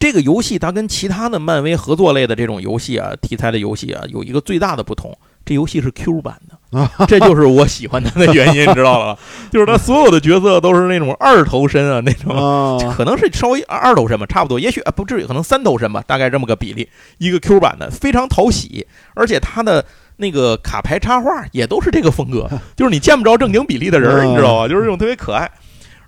[0.00, 9.20] 这个游戏它跟其他的漫威合作类的这种游戏啊，题材的游戏啊，有一个最大的不同，这游戏是 Q 版的啊，这就是我喜欢它的原因，你知道了吧？
[9.52, 16.88] 就是它所有的角色都是那种二头身啊，那种可能是稍微二头身吧，差不多，也许啊不至于，可能三头身吧，大概这么个比例。
[17.18, 19.84] 一个 Q 版的非常讨喜，而且它的
[20.16, 24.66] 那个卡牌插画也都是这个风格， 就是你见不着正经比例的人，你知道吧？
[24.66, 25.50] 就是这种特别可爱。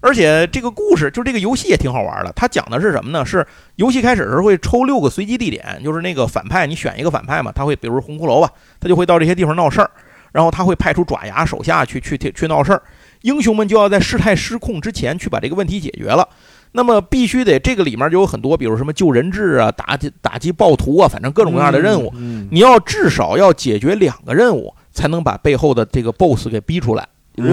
[0.03, 2.32] 而且这个故事就这个游戏也挺好玩的。
[2.34, 3.24] 它讲的是什么呢？
[3.24, 3.46] 是
[3.76, 8.50] 游戏开始时候会抽六个随机地点，就是那个反派，你选一个反派嘛，他会比如红骷髅吧，
[8.80, 9.88] 他就会到这些地方闹事儿，
[10.32, 12.82] 然后他会派出爪牙手下去去去闹事儿，
[13.20, 16.28] 英雄们就要在事态失控之前去把这个问题解决了。
[16.72, 22.11] 那么必须得这个里面就有很多，比如什么救人质啊、打击打击暴徒啊，反正各种各样的任务，
[22.50, 27.07] 你要至少要解决两个任务，才能把背后的这个 BOSS 给逼出来，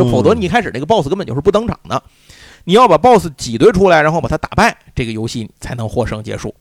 [0.10, 2.02] 否则你一开始这个 BOSS 根本就是不登场的。
[2.66, 6.54] 你要把 BOSS 挤兑出来，然后把它打败，这个游戏才能获胜结束。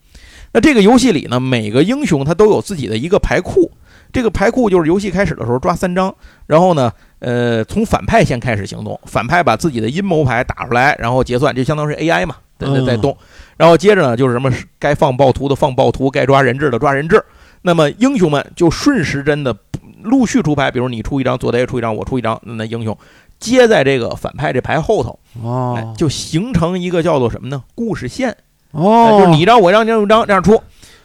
[0.52, 3.70] 那这个游戏里呢，每个英雄他都有自己的一个牌库，
[4.10, 6.14] 这个牌库就是游戏开始的时候抓三张，
[6.46, 13.14] 然后呢，呃，从反派先开始行动，反派把自己的阴谋牌打出来，然后结算，就相当于是 AI 嘛，在在在动。
[13.58, 17.22] 然后接着呢，就是什么该放暴徒的放暴徒，该抓人质的抓人质。
[17.60, 19.54] 那么英雄们就顺时针的
[20.02, 22.96] 陆续出牌，比如你出一张，左德出一张，我出一张，那英雄。
[23.38, 27.62] 接在这个反派这牌后头，哦，就形成一个叫做什么呢？
[27.74, 28.36] 故事线，
[28.72, 30.62] 哦，就是你一张我一张你一张这样出，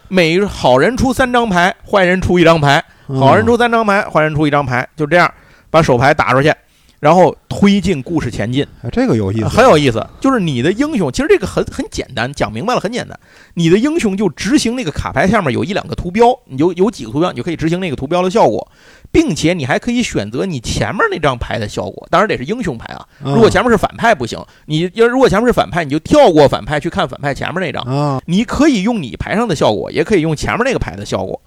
[0.08, 5.32] 每好人出三张牌，坏人出一张牌，好人出三张牌，坏人出一张牌，就这样
[5.70, 6.52] 把手牌打出去。
[7.00, 10.02] 然后推进故事前进，这个有意思，很有意思。
[10.22, 13.18] 就是你的英雄，其实这个很很简单，讲明白了很简单。
[13.52, 18.66] 你的英雄就执行那个卡牌下面有一两个图标，你就有几个图标，你就可以执行那个图标的效果，
[19.14, 22.04] 并且你还可以选择你前面那张牌的效果。
[22.10, 24.36] 当然得是英雄牌啊，如果前面是反派不行。
[24.66, 28.20] 你要如果前面是反派，你就跳过反派去看反派前面那张啊。
[28.26, 31.40] 你可以用你牌上的效果，也可以用前面那个牌的效果。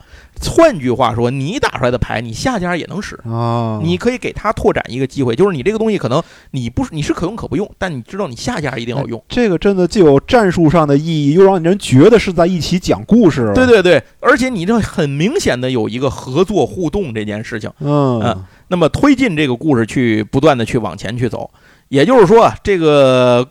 [0.49, 3.81] 换句话说，你打出来的牌，你下家也能使啊。
[3.83, 9.21] 你可以给他拓展一个机会，就是你这个东西可能你不是你是可用可不用，但你知道你下家一定要用。
[9.27, 13.51] 这个真的既有战术上的意义，又让人觉得是在一起讲故事。
[13.53, 17.71] 对对对，而且你这很明显的有一个合作互动这件事情。
[17.79, 21.49] 嗯，那么推进这个故事去不断的去往前去走，
[21.89, 23.47] 也就是说这个。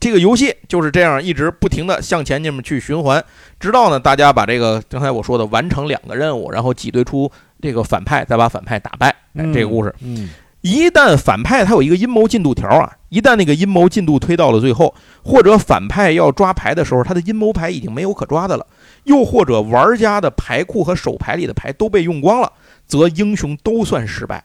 [0.00, 3.22] 这个游戏就是这样一直不停的向前这么去循环，
[3.60, 7.30] 直到呢大家把这个刚才我说的完成两个任务，然后挤兑出
[7.60, 9.14] 这个反派，再把反派打败。
[9.34, 10.28] 哎，这个故事，嗯，
[10.62, 18.66] 一旦反派他有一个阴谋进度条啊，一旦那个阴谋进度推到了最后，或者反派要抓牌的时候，他的阴谋牌已经没有可抓的了，
[19.04, 22.52] 又或者玩家的牌库和手牌里的牌都被用光了，
[22.98, 24.44] 则英雄都算失败。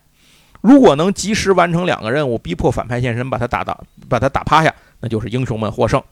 [0.60, 4.74] 如果能及时完成两个任务，逼迫反派现身，把他打倒，把他打趴下。
[5.00, 6.02] 那就是英雄们获胜。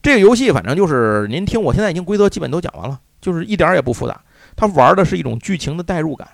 [0.00, 4.20] 这个游戏反正就是您听，我现在已经规则基本都讲完了，就是一点也不复杂。
[4.54, 6.28] 它玩的是一种剧情的代入感，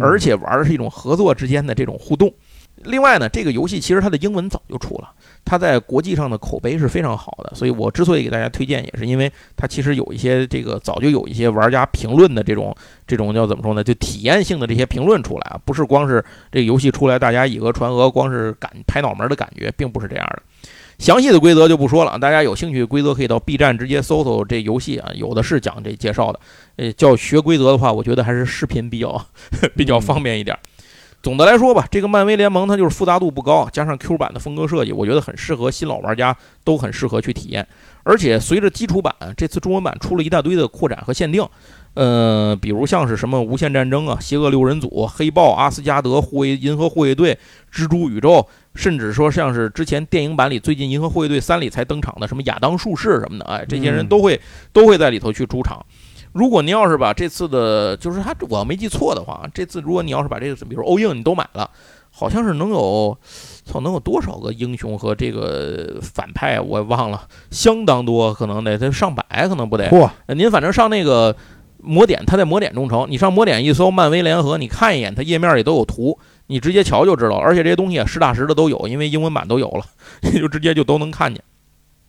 [0.00, 2.32] 而且玩的是一种合作之间的这种互动。
[2.76, 5.08] 另外呢，这个游戏其实它的英文早就出了，
[5.44, 7.52] 它在国际上的口碑是非常好的。
[7.54, 12.74] 所以我之所以给大家推荐，也是因为它其实有一些这个早就有一些玩家评论的这种
[13.06, 13.84] 这种叫怎么说呢？
[13.84, 20.42] 就体验性的这些评论出来啊，不是光是这个游戏出来大家以讹传讹，光是感拍脑门的感觉，并不是这样的。
[20.98, 26.40] 详细的规则就不说了，大家有兴趣规则可以到 B 站直接搜搜这游戏啊，有的是讲这介绍的。
[26.76, 29.24] 呃，叫学规则的话，我觉得还是视频比较
[29.76, 30.56] 比较方便一点。
[31.22, 37.64] 总的来说吧，这个漫威联盟它就是复杂度不高，加上 Q 版的风格设计，我觉得很适合新老玩家都很适合去体验。
[38.02, 41.46] 而且随着基础版这次中文版出了一大堆的扩展和限定，
[41.94, 47.38] 呃，比如像是什么无限战争啊、邪恶六人组、黑豹、阿斯加德、护卫银河护卫队、
[47.72, 48.46] 蜘蛛宇宙。
[48.74, 54.40] 甚至说像是之前电影版里最近《银河护卫队三》里才登场的什么亚当术士什么的，哎，这些人都会
[54.72, 55.84] 都会在里头去出场。
[56.32, 61.68] 如果您要是把这次的，就是他，我要没记错的话，这次如果你要是把这个，比如欧印你都买了，
[62.10, 63.16] 好像是能有，
[63.64, 69.88] 操，能有多少个英雄和这个反派，我也忘了，相当多，可能得得上百，可能不得。
[69.90, 71.36] 嚯，您反正上那个
[71.78, 77.36] 魔点，他在魔点众筹，你上魔点一搜漫威联合，你看一眼，它页面里都有图，你直接瞧就知道。
[77.36, 79.84] 而且这些东西实打实的都有，因为英文版都有了，
[80.32, 81.42] 你就直接就都能看见。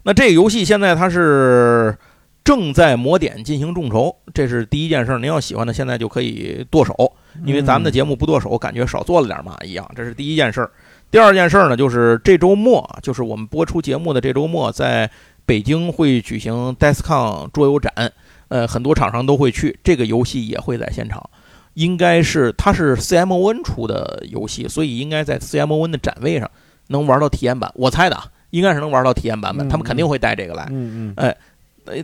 [0.03, 1.97] 那这个游戏现在它是
[2.43, 5.17] 正在魔点进行众筹，这是第一件事。
[5.19, 7.13] 您要喜欢的，现在就可以剁手，
[7.45, 9.89] 因为咱们的节目不剁手，感觉少做了点嘛一样。
[9.95, 10.69] 这是第一件事。
[11.09, 15.09] 第二件事呢，就是这周末，就是我们播出节目的这周末，在
[15.45, 18.11] 北京会举行 DESCON 桌游展，
[18.49, 21.29] 呃，很多厂商都会去，这个游戏也会在现场。
[21.75, 26.51] 应该是它是 CMON 出的游戏，所以应该在 CMON 的展位上
[26.87, 27.71] 能玩到体验版。
[27.75, 28.19] 我猜的。
[28.53, 30.67] 应该是能玩到体验版本，他们肯定会带这个来。
[30.69, 31.35] 嗯嗯，哎，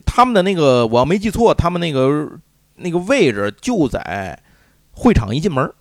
[0.06, 2.30] 他们的那个我要没记错，他们那个
[2.76, 4.38] 那个位置就在
[4.92, 5.72] 会场一进门，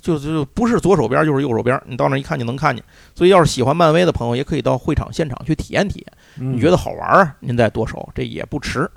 [0.00, 2.84] 就就不是左手边就是右手边，你到那一看就能看见。
[3.14, 6.52] 所以要是喜欢漫威的朋友，也可以到会场现场去体验体验。
[6.52, 8.90] 你觉得好玩儿，您再剁手，这也不迟。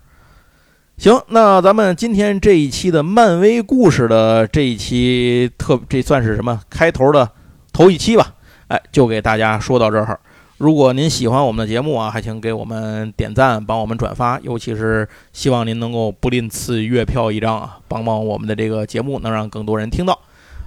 [0.97, 7.29] 行，那咱们今天这一期的漫威故事的这一期特，这算是什么开头的
[7.71, 8.33] 头一期吧？
[8.69, 10.19] 哎，就给大家说到这儿。
[10.57, 20.19] 如果您喜欢我们的节目啊，还请给我们点赞，帮我们转发，尤其是希望您能够不吝赐月票一张啊，帮帮我们的这个节目，能让更多人听到。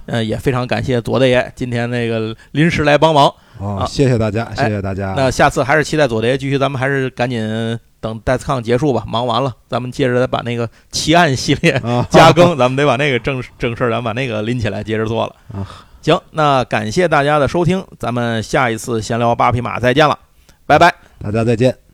[0.05, 5.13] 嗯，也非常感谢左大爷今天那个临时来帮忙啊，谢谢大家，谢谢大家。
[5.15, 11.79] 那下次还是期待左大爷继续，咱们还是赶紧等戴斯康结束吧，忙完了，咱们接着再把那个奇案系列
[12.09, 15.67] 加更，咱们得把那个正正事儿，咱把那个拎起来接着做了啊。
[16.01, 20.17] 行，那感谢大家的收听，咱们下一次闲聊八匹马再见了，
[20.65, 21.90] 拜拜，大家再见。